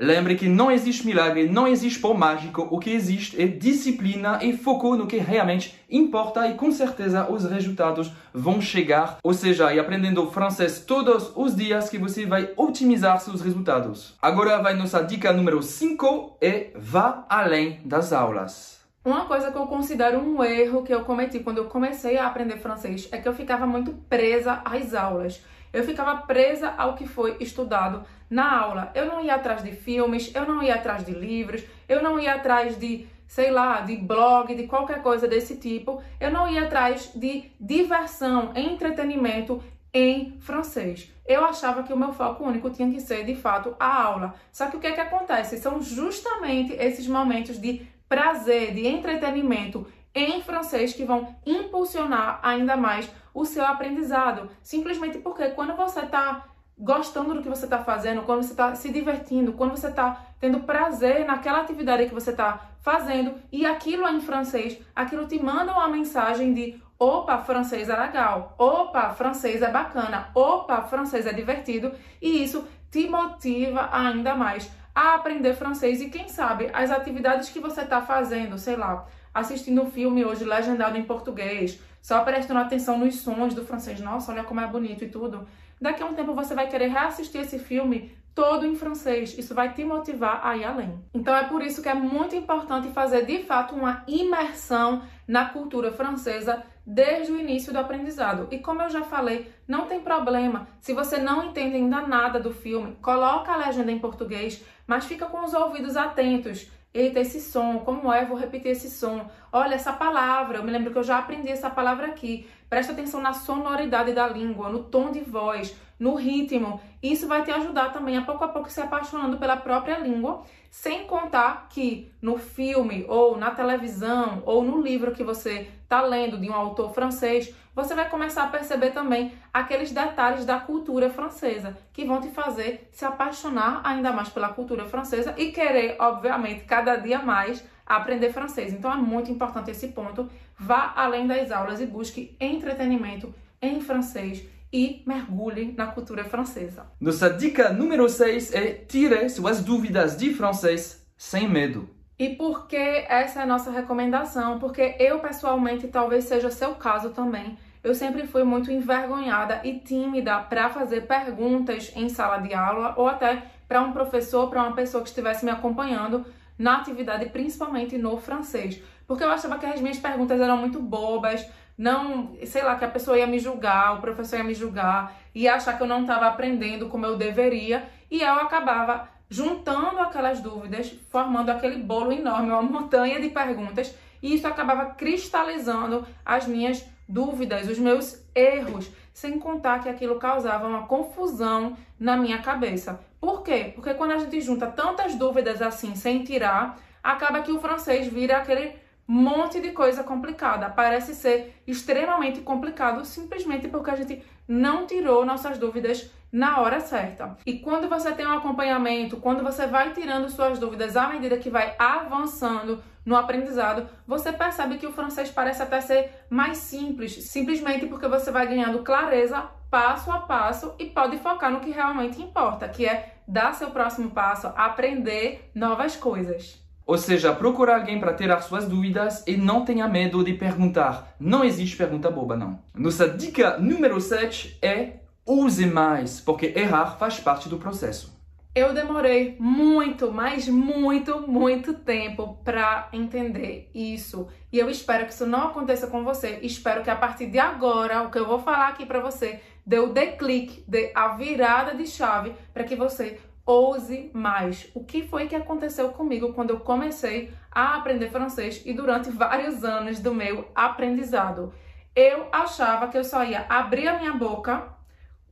Lembre 0.00 0.36
que 0.36 0.48
não 0.48 0.70
existe 0.70 1.04
milagre, 1.04 1.48
não 1.48 1.66
existe 1.66 1.98
pão 1.98 2.14
mágico. 2.14 2.68
O 2.70 2.78
que 2.78 2.90
existe 2.90 3.42
é 3.42 3.48
disciplina 3.48 4.38
e 4.40 4.56
foco 4.56 4.94
no 4.94 5.08
que 5.08 5.16
realmente 5.16 5.76
importa 5.90 6.46
e 6.46 6.54
com 6.54 6.70
certeza 6.70 7.28
os 7.28 7.44
resultados 7.50 8.12
vão 8.32 8.60
chegar. 8.60 9.18
Ou 9.24 9.34
seja, 9.34 9.74
e 9.74 9.80
aprendendo 9.80 10.30
francês 10.30 10.78
todos 10.78 11.32
os 11.34 11.56
dias 11.56 11.90
que 11.90 11.98
você 11.98 12.24
vai 12.24 12.52
otimizar 12.56 13.18
seus 13.20 13.40
resultados. 13.40 14.16
Agora 14.22 14.62
vai 14.62 14.74
nossa 14.74 15.02
dica 15.02 15.32
número 15.32 15.60
5 15.60 16.36
é 16.40 16.70
vá 16.76 17.26
além 17.28 17.80
das 17.84 18.12
aulas. 18.12 18.78
Uma 19.04 19.24
coisa 19.24 19.50
que 19.50 19.58
eu 19.58 19.66
considero 19.66 20.20
um 20.20 20.44
erro 20.44 20.84
que 20.84 20.94
eu 20.94 21.00
cometi 21.00 21.40
quando 21.40 21.58
eu 21.58 21.64
comecei 21.64 22.16
a 22.18 22.28
aprender 22.28 22.58
francês 22.58 23.08
é 23.10 23.18
que 23.18 23.28
eu 23.28 23.34
ficava 23.34 23.66
muito 23.66 23.92
presa 24.08 24.62
às 24.64 24.94
aulas. 24.94 25.42
Eu 25.72 25.82
ficava 25.82 26.22
presa 26.22 26.72
ao 26.78 26.94
que 26.94 27.06
foi 27.06 27.36
estudado 27.40 28.04
na 28.30 28.60
aula. 28.60 28.92
Eu 28.94 29.06
não 29.06 29.22
ia 29.24 29.34
atrás 29.34 29.62
de 29.62 29.72
filmes, 29.72 30.30
eu 30.34 30.46
não 30.46 30.62
ia 30.62 30.74
atrás 30.74 31.04
de 31.04 31.12
livros, 31.12 31.62
eu 31.88 32.02
não 32.02 32.18
ia 32.18 32.34
atrás 32.34 32.78
de, 32.78 33.06
sei 33.26 33.50
lá, 33.50 33.80
de 33.80 33.96
blog, 33.96 34.54
de 34.54 34.66
qualquer 34.66 35.02
coisa 35.02 35.26
desse 35.26 35.56
tipo. 35.56 36.02
Eu 36.20 36.30
não 36.30 36.48
ia 36.50 36.64
atrás 36.64 37.10
de 37.14 37.44
diversão, 37.60 38.52
entretenimento 38.54 39.62
em 39.92 40.36
francês. 40.40 41.10
Eu 41.26 41.44
achava 41.44 41.82
que 41.82 41.92
o 41.92 41.96
meu 41.96 42.12
foco 42.12 42.44
único 42.44 42.70
tinha 42.70 42.90
que 42.90 43.00
ser, 43.00 43.24
de 43.24 43.34
fato, 43.34 43.74
a 43.78 44.02
aula. 44.02 44.34
Só 44.50 44.66
que 44.66 44.76
o 44.76 44.80
que 44.80 44.86
é 44.86 44.92
que 44.92 45.00
acontece? 45.00 45.58
São 45.58 45.82
justamente 45.82 46.72
esses 46.72 47.06
momentos 47.06 47.60
de 47.60 47.86
prazer, 48.08 48.72
de 48.72 48.86
entretenimento 48.86 49.86
em 50.14 50.40
francês 50.42 50.92
que 50.92 51.04
vão 51.04 51.36
impulsionar 51.44 52.40
ainda 52.42 52.76
mais 52.76 53.10
o 53.34 53.44
seu 53.44 53.64
aprendizado. 53.64 54.50
Simplesmente 54.62 55.18
porque 55.18 55.50
quando 55.50 55.76
você 55.76 56.00
está 56.00 56.46
gostando 56.78 57.34
do 57.34 57.42
que 57.42 57.48
você 57.48 57.64
está 57.64 57.78
fazendo, 57.78 58.22
quando 58.22 58.42
você 58.42 58.52
está 58.52 58.74
se 58.74 58.90
divertindo, 58.90 59.52
quando 59.52 59.72
você 59.72 59.88
está 59.88 60.26
tendo 60.38 60.60
prazer 60.60 61.26
naquela 61.26 61.60
atividade 61.60 62.06
que 62.06 62.14
você 62.14 62.30
está 62.30 62.68
fazendo 62.80 63.34
e 63.50 63.66
aquilo 63.66 64.06
é 64.06 64.12
em 64.12 64.20
francês, 64.20 64.78
aquilo 64.94 65.26
te 65.26 65.42
manda 65.42 65.72
uma 65.72 65.88
mensagem 65.88 66.54
de 66.54 66.80
opa, 66.98 67.38
francês 67.38 67.88
é 67.88 67.96
legal, 67.96 68.54
opa, 68.56 69.10
francês 69.10 69.62
é 69.62 69.70
bacana, 69.70 70.30
opa, 70.34 70.82
francês 70.82 71.26
é 71.26 71.32
divertido 71.32 71.92
e 72.22 72.42
isso 72.42 72.66
te 72.90 73.08
motiva 73.08 73.88
ainda 73.92 74.34
mais 74.34 74.70
a 74.94 75.14
aprender 75.14 75.54
francês 75.54 76.00
e 76.00 76.08
quem 76.08 76.28
sabe 76.28 76.70
as 76.72 76.90
atividades 76.90 77.50
que 77.50 77.60
você 77.60 77.82
está 77.82 78.00
fazendo, 78.02 78.58
sei 78.58 78.76
lá, 78.76 79.06
assistindo 79.34 79.82
um 79.82 79.90
filme 79.90 80.24
hoje 80.24 80.44
legendado 80.44 80.96
em 80.96 81.04
português, 81.04 81.80
só 82.00 82.24
prestando 82.24 82.60
atenção 82.60 82.98
nos 82.98 83.20
sons 83.20 83.54
do 83.54 83.64
francês, 83.64 84.00
nossa, 84.00 84.32
olha 84.32 84.44
como 84.44 84.60
é 84.60 84.66
bonito 84.66 85.04
e 85.04 85.08
tudo 85.08 85.46
daqui 85.80 86.02
a 86.02 86.06
um 86.06 86.14
tempo 86.14 86.34
você 86.34 86.54
vai 86.54 86.68
querer 86.68 86.88
reassistir 86.88 87.40
esse 87.40 87.58
filme 87.58 88.16
todo 88.34 88.64
em 88.64 88.76
francês. 88.76 89.36
Isso 89.36 89.52
vai 89.52 89.74
te 89.74 89.84
motivar 89.84 90.46
a 90.46 90.56
ir 90.56 90.64
além. 90.64 90.96
Então 91.12 91.34
é 91.34 91.44
por 91.44 91.60
isso 91.60 91.82
que 91.82 91.88
é 91.88 91.94
muito 91.94 92.36
importante 92.36 92.88
fazer 92.90 93.26
de 93.26 93.42
fato 93.42 93.74
uma 93.74 94.04
imersão 94.06 95.02
na 95.26 95.46
cultura 95.46 95.90
francesa 95.90 96.62
desde 96.86 97.32
o 97.32 97.38
início 97.38 97.72
do 97.72 97.78
aprendizado. 97.78 98.46
E 98.50 98.58
como 98.58 98.80
eu 98.80 98.88
já 98.88 99.02
falei, 99.02 99.52
não 99.66 99.86
tem 99.86 100.00
problema 100.00 100.68
se 100.80 100.94
você 100.94 101.18
não 101.18 101.46
entende 101.46 101.76
ainda 101.76 102.00
nada 102.00 102.38
do 102.38 102.52
filme, 102.52 102.96
coloca 103.02 103.52
a 103.52 103.56
legenda 103.56 103.90
em 103.90 103.98
português, 103.98 104.64
mas 104.86 105.04
fica 105.04 105.26
com 105.26 105.44
os 105.44 105.52
ouvidos 105.52 105.96
atentos. 105.96 106.70
Eita, 106.94 107.20
esse 107.20 107.40
som, 107.40 107.80
como 107.80 108.10
é? 108.10 108.24
Vou 108.24 108.38
repetir 108.38 108.70
esse 108.70 108.88
som. 108.88 109.28
Olha, 109.52 109.74
essa 109.74 109.92
palavra, 109.92 110.58
eu 110.58 110.64
me 110.64 110.70
lembro 110.70 110.90
que 110.90 110.98
eu 110.98 111.02
já 111.02 111.18
aprendi 111.18 111.50
essa 111.50 111.68
palavra 111.68 112.06
aqui. 112.06 112.48
Presta 112.68 112.92
atenção 112.92 113.20
na 113.20 113.32
sonoridade 113.32 114.12
da 114.12 114.28
língua, 114.28 114.68
no 114.68 114.82
tom 114.82 115.10
de 115.10 115.20
voz, 115.20 115.74
no 115.98 116.14
ritmo. 116.14 116.80
Isso 117.02 117.26
vai 117.26 117.42
te 117.42 117.50
ajudar 117.50 117.92
também 117.92 118.16
a 118.16 118.22
pouco 118.22 118.44
a 118.44 118.48
pouco 118.48 118.70
se 118.70 118.80
apaixonando 118.80 119.38
pela 119.38 119.56
própria 119.56 119.98
língua, 119.98 120.42
sem 120.70 121.06
contar 121.06 121.68
que 121.70 122.12
no 122.20 122.38
filme 122.38 123.06
ou 123.08 123.36
na 123.36 123.50
televisão 123.50 124.42
ou 124.44 124.62
no 124.62 124.80
livro 124.82 125.12
que 125.12 125.24
você 125.24 125.68
está 125.82 126.02
lendo 126.02 126.38
de 126.38 126.50
um 126.50 126.54
autor 126.54 126.92
francês, 126.92 127.54
você 127.74 127.94
vai 127.94 128.08
começar 128.10 128.42
a 128.42 128.48
perceber 128.48 128.90
também 128.90 129.32
aqueles 129.54 129.90
detalhes 129.90 130.44
da 130.44 130.58
cultura 130.58 131.08
francesa 131.08 131.78
que 131.92 132.04
vão 132.04 132.20
te 132.20 132.28
fazer 132.28 132.88
se 132.92 133.04
apaixonar 133.04 133.80
ainda 133.84 134.12
mais 134.12 134.28
pela 134.28 134.48
cultura 134.48 134.84
francesa 134.84 135.34
e 135.38 135.52
querer, 135.52 135.96
obviamente, 135.98 136.64
cada 136.64 136.96
dia 136.96 137.20
mais 137.20 137.64
aprender 137.96 138.32
francês. 138.32 138.72
Então 138.72 138.92
é 138.92 138.96
muito 138.96 139.30
importante 139.30 139.70
esse 139.70 139.88
ponto. 139.88 140.28
Vá 140.58 140.92
além 140.96 141.26
das 141.26 141.50
aulas 141.50 141.80
e 141.80 141.86
busque 141.86 142.36
entretenimento 142.40 143.34
em 143.60 143.80
francês 143.80 144.44
e 144.72 145.02
mergulhe 145.06 145.74
na 145.76 145.86
cultura 145.86 146.24
francesa. 146.24 146.86
Nossa 147.00 147.30
dica 147.30 147.72
número 147.72 148.08
6 148.08 148.54
é 148.54 148.72
tire 148.72 149.28
suas 149.28 149.62
dúvidas 149.62 150.16
de 150.16 150.34
francês 150.34 151.06
sem 151.16 151.48
medo. 151.48 151.88
E 152.18 152.30
por 152.30 152.66
que 152.66 152.76
essa 152.76 153.40
é 153.40 153.42
a 153.44 153.46
nossa 153.46 153.70
recomendação? 153.70 154.58
Porque 154.58 154.96
eu 154.98 155.20
pessoalmente, 155.20 155.86
talvez 155.86 156.24
seja 156.24 156.50
seu 156.50 156.74
caso 156.74 157.10
também, 157.10 157.56
eu 157.82 157.94
sempre 157.94 158.26
fui 158.26 158.42
muito 158.42 158.72
envergonhada 158.72 159.60
e 159.62 159.78
tímida 159.78 160.38
para 160.40 160.68
fazer 160.68 161.06
perguntas 161.06 161.92
em 161.94 162.08
sala 162.08 162.38
de 162.38 162.52
aula 162.52 162.92
ou 162.96 163.06
até 163.06 163.44
para 163.68 163.80
um 163.80 163.92
professor, 163.92 164.50
para 164.50 164.62
uma 164.62 164.74
pessoa 164.74 165.02
que 165.02 165.10
estivesse 165.10 165.44
me 165.44 165.50
acompanhando 165.50 166.26
na 166.58 166.78
atividade, 166.78 167.26
principalmente 167.26 167.96
no 167.96 168.16
francês. 168.18 168.82
Porque 169.06 169.24
eu 169.24 169.30
achava 169.30 169.58
que 169.58 169.66
as 169.66 169.80
minhas 169.80 169.98
perguntas 169.98 170.40
eram 170.40 170.56
muito 170.56 170.80
bobas, 170.80 171.46
não, 171.76 172.36
sei 172.44 172.62
lá, 172.62 172.74
que 172.76 172.84
a 172.84 172.88
pessoa 172.88 173.16
ia 173.16 173.26
me 173.26 173.38
julgar, 173.38 173.96
o 173.96 174.00
professor 174.00 174.38
ia 174.38 174.44
me 174.44 174.54
julgar, 174.54 175.16
ia 175.34 175.54
achar 175.54 175.76
que 175.76 175.82
eu 175.82 175.86
não 175.86 176.00
estava 176.00 176.26
aprendendo 176.26 176.88
como 176.88 177.06
eu 177.06 177.16
deveria, 177.16 177.88
e 178.10 178.20
eu 178.20 178.34
acabava 178.34 179.08
juntando 179.30 180.00
aquelas 180.00 180.40
dúvidas, 180.40 180.92
formando 181.08 181.50
aquele 181.50 181.76
bolo 181.76 182.10
enorme, 182.10 182.50
uma 182.50 182.62
montanha 182.62 183.20
de 183.20 183.28
perguntas, 183.28 183.94
e 184.20 184.34
isso 184.34 184.46
acabava 184.48 184.86
cristalizando 184.86 186.04
as 186.24 186.46
minhas 186.46 186.84
dúvidas, 187.08 187.68
os 187.68 187.78
meus 187.78 188.22
erros, 188.34 188.90
sem 189.12 189.38
contar 189.38 189.80
que 189.80 189.88
aquilo 189.88 190.18
causava 190.18 190.66
uma 190.66 190.86
confusão 190.86 191.76
na 191.98 192.16
minha 192.16 192.38
cabeça. 192.38 193.00
Por 193.20 193.42
quê? 193.42 193.72
Porque 193.74 193.94
quando 193.94 194.12
a 194.12 194.18
gente 194.18 194.40
junta 194.40 194.66
tantas 194.66 195.14
dúvidas 195.14 195.60
assim 195.60 195.94
sem 195.94 196.22
tirar, 196.22 196.78
acaba 197.02 197.42
que 197.42 197.52
o 197.52 197.60
francês 197.60 198.06
vira 198.06 198.38
aquele 198.38 198.76
monte 199.06 199.58
de 199.60 199.70
coisa 199.72 200.04
complicada. 200.04 200.68
Parece 200.68 201.14
ser 201.14 201.62
extremamente 201.66 202.40
complicado 202.40 203.04
simplesmente 203.06 203.66
porque 203.66 203.90
a 203.90 203.96
gente 203.96 204.22
não 204.46 204.86
tirou 204.86 205.24
nossas 205.24 205.56
dúvidas 205.56 206.10
na 206.30 206.60
hora 206.60 206.78
certa. 206.78 207.38
E 207.46 207.58
quando 207.58 207.88
você 207.88 208.12
tem 208.12 208.26
um 208.26 208.36
acompanhamento, 208.36 209.16
quando 209.16 209.42
você 209.42 209.66
vai 209.66 209.94
tirando 209.94 210.28
suas 210.28 210.58
dúvidas 210.58 210.94
à 210.94 211.08
medida 211.08 211.38
que 211.38 211.48
vai 211.48 211.74
avançando 211.78 212.82
no 213.04 213.16
aprendizado, 213.16 213.88
você 214.06 214.30
percebe 214.30 214.76
que 214.76 214.86
o 214.86 214.92
francês 214.92 215.30
parece 215.30 215.62
até 215.62 215.80
ser 215.80 216.12
mais 216.28 216.58
simples, 216.58 217.30
simplesmente 217.30 217.86
porque 217.86 218.06
você 218.06 218.30
vai 218.30 218.46
ganhando 218.46 218.82
clareza 218.82 219.48
passo 219.70 220.10
a 220.10 220.20
passo 220.20 220.74
e 220.78 220.86
pode 220.86 221.18
focar 221.18 221.50
no 221.50 221.60
que 221.60 221.70
realmente 221.70 222.20
importa, 222.20 222.68
que 222.68 222.86
é 222.86 223.16
dar 223.26 223.54
seu 223.54 223.70
próximo 223.70 224.10
passo, 224.10 224.48
aprender 224.56 225.50
novas 225.54 225.96
coisas. 225.96 226.58
Ou 226.86 226.96
seja, 226.96 227.34
procure 227.34 227.70
alguém 227.70 228.00
para 228.00 228.14
tirar 228.14 228.40
suas 228.40 228.66
dúvidas 228.66 229.22
e 229.26 229.36
não 229.36 229.62
tenha 229.62 229.86
medo 229.86 230.24
de 230.24 230.32
perguntar. 230.32 231.14
Não 231.20 231.44
existe 231.44 231.76
pergunta 231.76 232.10
boba, 232.10 232.34
não. 232.34 232.60
Nossa 232.74 233.06
dica 233.06 233.58
número 233.58 234.00
7 234.00 234.58
é 234.62 235.00
use 235.26 235.66
mais, 235.66 236.18
porque 236.18 236.54
errar 236.56 236.96
faz 236.96 237.20
parte 237.20 237.46
do 237.46 237.58
processo. 237.58 238.17
Eu 238.54 238.74
demorei 238.74 239.36
muito, 239.38 240.12
mas 240.12 240.48
muito, 240.48 241.28
muito 241.28 241.74
tempo 241.74 242.38
para 242.42 242.88
entender 242.92 243.70
isso. 243.74 244.28
E 244.52 244.58
eu 244.58 244.68
espero 244.68 245.06
que 245.06 245.12
isso 245.12 245.26
não 245.26 245.48
aconteça 245.48 245.86
com 245.86 246.02
você. 246.02 246.40
Espero 246.42 246.82
que 246.82 246.90
a 246.90 246.96
partir 246.96 247.26
de 247.26 247.38
agora, 247.38 248.02
o 248.02 248.10
que 248.10 248.18
eu 248.18 248.26
vou 248.26 248.38
falar 248.38 248.68
aqui 248.68 248.84
para 248.84 249.00
você, 249.00 249.40
dê 249.64 249.78
o 249.78 249.92
declique, 249.92 250.64
dê 250.66 250.90
a 250.94 251.08
virada 251.08 251.74
de 251.74 251.86
chave 251.86 252.34
para 252.52 252.64
que 252.64 252.74
você 252.74 253.20
ouse 253.46 254.10
mais. 254.12 254.70
O 254.74 254.84
que 254.84 255.02
foi 255.06 255.26
que 255.26 255.36
aconteceu 255.36 255.90
comigo 255.90 256.32
quando 256.32 256.50
eu 256.50 256.60
comecei 256.60 257.32
a 257.50 257.76
aprender 257.76 258.10
francês 258.10 258.62
e 258.66 258.72
durante 258.72 259.10
vários 259.10 259.62
anos 259.62 260.00
do 260.00 260.14
meu 260.14 260.50
aprendizado? 260.54 261.52
Eu 261.94 262.28
achava 262.32 262.88
que 262.88 262.98
eu 262.98 263.04
só 263.04 263.24
ia 263.24 263.46
abrir 263.48 263.88
a 263.88 263.98
minha 263.98 264.12
boca 264.12 264.68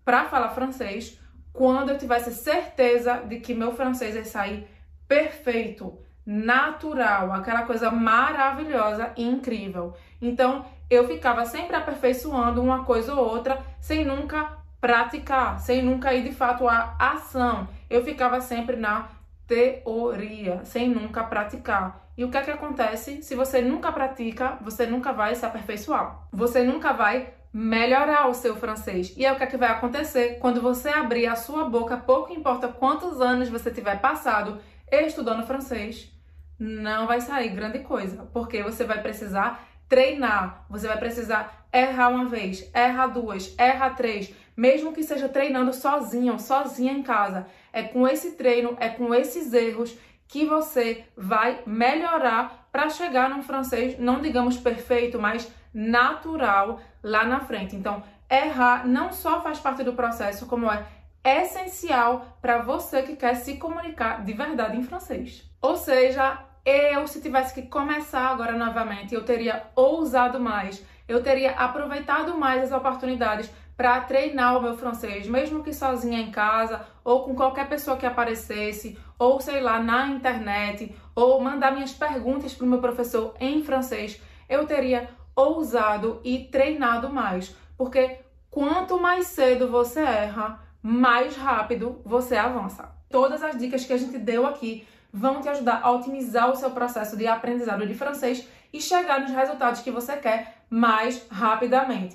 para 0.04 0.24
falar 0.26 0.50
francês 0.50 1.20
quando 1.56 1.90
eu 1.90 1.98
tivesse 1.98 2.32
certeza 2.32 3.22
de 3.26 3.40
que 3.40 3.54
meu 3.54 3.72
francês 3.72 4.14
ia 4.14 4.24
sair 4.24 4.68
perfeito, 5.08 5.98
natural, 6.24 7.32
aquela 7.32 7.62
coisa 7.62 7.90
maravilhosa 7.90 9.12
e 9.16 9.24
incrível. 9.24 9.94
Então, 10.20 10.64
eu 10.90 11.06
ficava 11.06 11.44
sempre 11.44 11.76
aperfeiçoando 11.76 12.62
uma 12.62 12.84
coisa 12.84 13.14
ou 13.14 13.26
outra 13.26 13.58
sem 13.80 14.04
nunca 14.04 14.58
praticar, 14.80 15.60
sem 15.60 15.82
nunca 15.82 16.12
ir 16.12 16.22
de 16.24 16.32
fato 16.32 16.68
à 16.68 16.94
ação. 16.98 17.68
Eu 17.88 18.04
ficava 18.04 18.40
sempre 18.40 18.76
na 18.76 19.08
teoria, 19.46 20.64
sem 20.64 20.88
nunca 20.88 21.24
praticar. 21.24 22.06
E 22.16 22.24
o 22.24 22.30
que 22.30 22.36
é 22.36 22.42
que 22.42 22.50
acontece? 22.50 23.22
Se 23.22 23.34
você 23.34 23.60
nunca 23.60 23.92
pratica, 23.92 24.58
você 24.60 24.86
nunca 24.86 25.12
vai 25.12 25.34
se 25.34 25.44
aperfeiçoar. 25.44 26.26
Você 26.32 26.62
nunca 26.62 26.92
vai 26.92 27.34
melhorar 27.58 28.28
o 28.28 28.34
seu 28.34 28.54
francês. 28.54 29.14
E 29.16 29.24
é 29.24 29.32
o 29.32 29.36
que 29.36 29.42
é 29.42 29.46
que 29.46 29.56
vai 29.56 29.70
acontecer 29.70 30.38
quando 30.38 30.60
você 30.60 30.90
abrir 30.90 31.26
a 31.26 31.34
sua 31.34 31.64
boca, 31.64 31.96
pouco 31.96 32.30
importa 32.30 32.68
quantos 32.68 33.18
anos 33.18 33.48
você 33.48 33.70
tiver 33.70 33.98
passado 33.98 34.60
estudando 34.92 35.46
francês, 35.46 36.12
não 36.58 37.06
vai 37.06 37.18
sair 37.22 37.48
grande 37.48 37.78
coisa, 37.78 38.28
porque 38.30 38.62
você 38.62 38.84
vai 38.84 39.00
precisar 39.00 39.66
treinar, 39.88 40.66
você 40.68 40.86
vai 40.86 40.98
precisar 40.98 41.66
errar 41.72 42.10
uma 42.10 42.26
vez, 42.26 42.70
errar 42.74 43.06
duas, 43.06 43.58
errar 43.58 43.96
três, 43.96 44.34
mesmo 44.54 44.92
que 44.92 45.02
seja 45.02 45.26
treinando 45.26 45.72
sozinho, 45.72 46.38
sozinha 46.38 46.92
em 46.92 47.02
casa. 47.02 47.46
É 47.72 47.82
com 47.82 48.06
esse 48.06 48.32
treino, 48.32 48.76
é 48.78 48.90
com 48.90 49.14
esses 49.14 49.54
erros 49.54 49.96
que 50.28 50.44
você 50.44 51.06
vai 51.16 51.62
melhorar 51.66 52.68
para 52.70 52.90
chegar 52.90 53.30
num 53.30 53.42
francês, 53.42 53.98
não 53.98 54.20
digamos 54.20 54.58
perfeito, 54.58 55.18
mas 55.18 55.50
natural 55.72 56.80
lá 57.06 57.24
na 57.24 57.38
frente. 57.38 57.76
Então, 57.76 58.02
errar 58.28 58.86
não 58.86 59.12
só 59.12 59.40
faz 59.40 59.60
parte 59.60 59.84
do 59.84 59.92
processo, 59.92 60.46
como 60.46 60.70
é 60.70 60.84
essencial 61.24 62.36
para 62.42 62.58
você 62.58 63.02
que 63.02 63.14
quer 63.16 63.34
se 63.34 63.56
comunicar 63.56 64.24
de 64.24 64.32
verdade 64.32 64.76
em 64.76 64.82
francês. 64.82 65.48
Ou 65.62 65.76
seja, 65.76 66.38
eu, 66.64 67.06
se 67.06 67.20
tivesse 67.20 67.54
que 67.54 67.62
começar 67.68 68.28
agora 68.28 68.52
novamente, 68.52 69.14
eu 69.14 69.24
teria 69.24 69.64
ousado 69.76 70.40
mais, 70.40 70.84
eu 71.06 71.22
teria 71.22 71.52
aproveitado 71.52 72.36
mais 72.36 72.64
as 72.64 72.72
oportunidades 72.72 73.50
para 73.76 74.00
treinar 74.00 74.56
o 74.56 74.62
meu 74.62 74.76
francês, 74.76 75.28
mesmo 75.28 75.62
que 75.62 75.72
sozinha 75.72 76.20
em 76.20 76.30
casa, 76.30 76.84
ou 77.04 77.24
com 77.24 77.34
qualquer 77.36 77.68
pessoa 77.68 77.96
que 77.96 78.06
aparecesse, 78.06 78.98
ou 79.18 79.40
sei 79.40 79.60
lá, 79.60 79.78
na 79.78 80.08
internet, 80.08 80.92
ou 81.14 81.40
mandar 81.40 81.72
minhas 81.72 81.92
perguntas 81.92 82.54
para 82.54 82.64
o 82.64 82.68
meu 82.68 82.80
professor 82.80 83.34
em 83.38 83.62
francês, 83.62 84.20
eu 84.48 84.64
teria 84.64 85.08
ousado 85.36 86.20
e 86.24 86.44
treinado 86.44 87.10
mais, 87.10 87.54
porque 87.76 88.20
quanto 88.50 88.98
mais 88.98 89.26
cedo 89.26 89.68
você 89.68 90.00
erra, 90.00 90.58
mais 90.82 91.36
rápido 91.36 92.00
você 92.04 92.36
avança. 92.36 92.90
Todas 93.10 93.42
as 93.42 93.56
dicas 93.56 93.84
que 93.84 93.92
a 93.92 93.98
gente 93.98 94.18
deu 94.18 94.46
aqui 94.46 94.88
vão 95.12 95.40
te 95.40 95.48
ajudar 95.48 95.80
a 95.82 95.90
otimizar 95.92 96.50
o 96.50 96.56
seu 96.56 96.70
processo 96.70 97.16
de 97.16 97.26
aprendizado 97.26 97.86
de 97.86 97.94
francês 97.94 98.48
e 98.72 98.80
chegar 98.80 99.20
nos 99.20 99.30
resultados 99.30 99.82
que 99.82 99.90
você 99.90 100.16
quer 100.16 100.64
mais 100.68 101.26
rapidamente. 101.30 102.14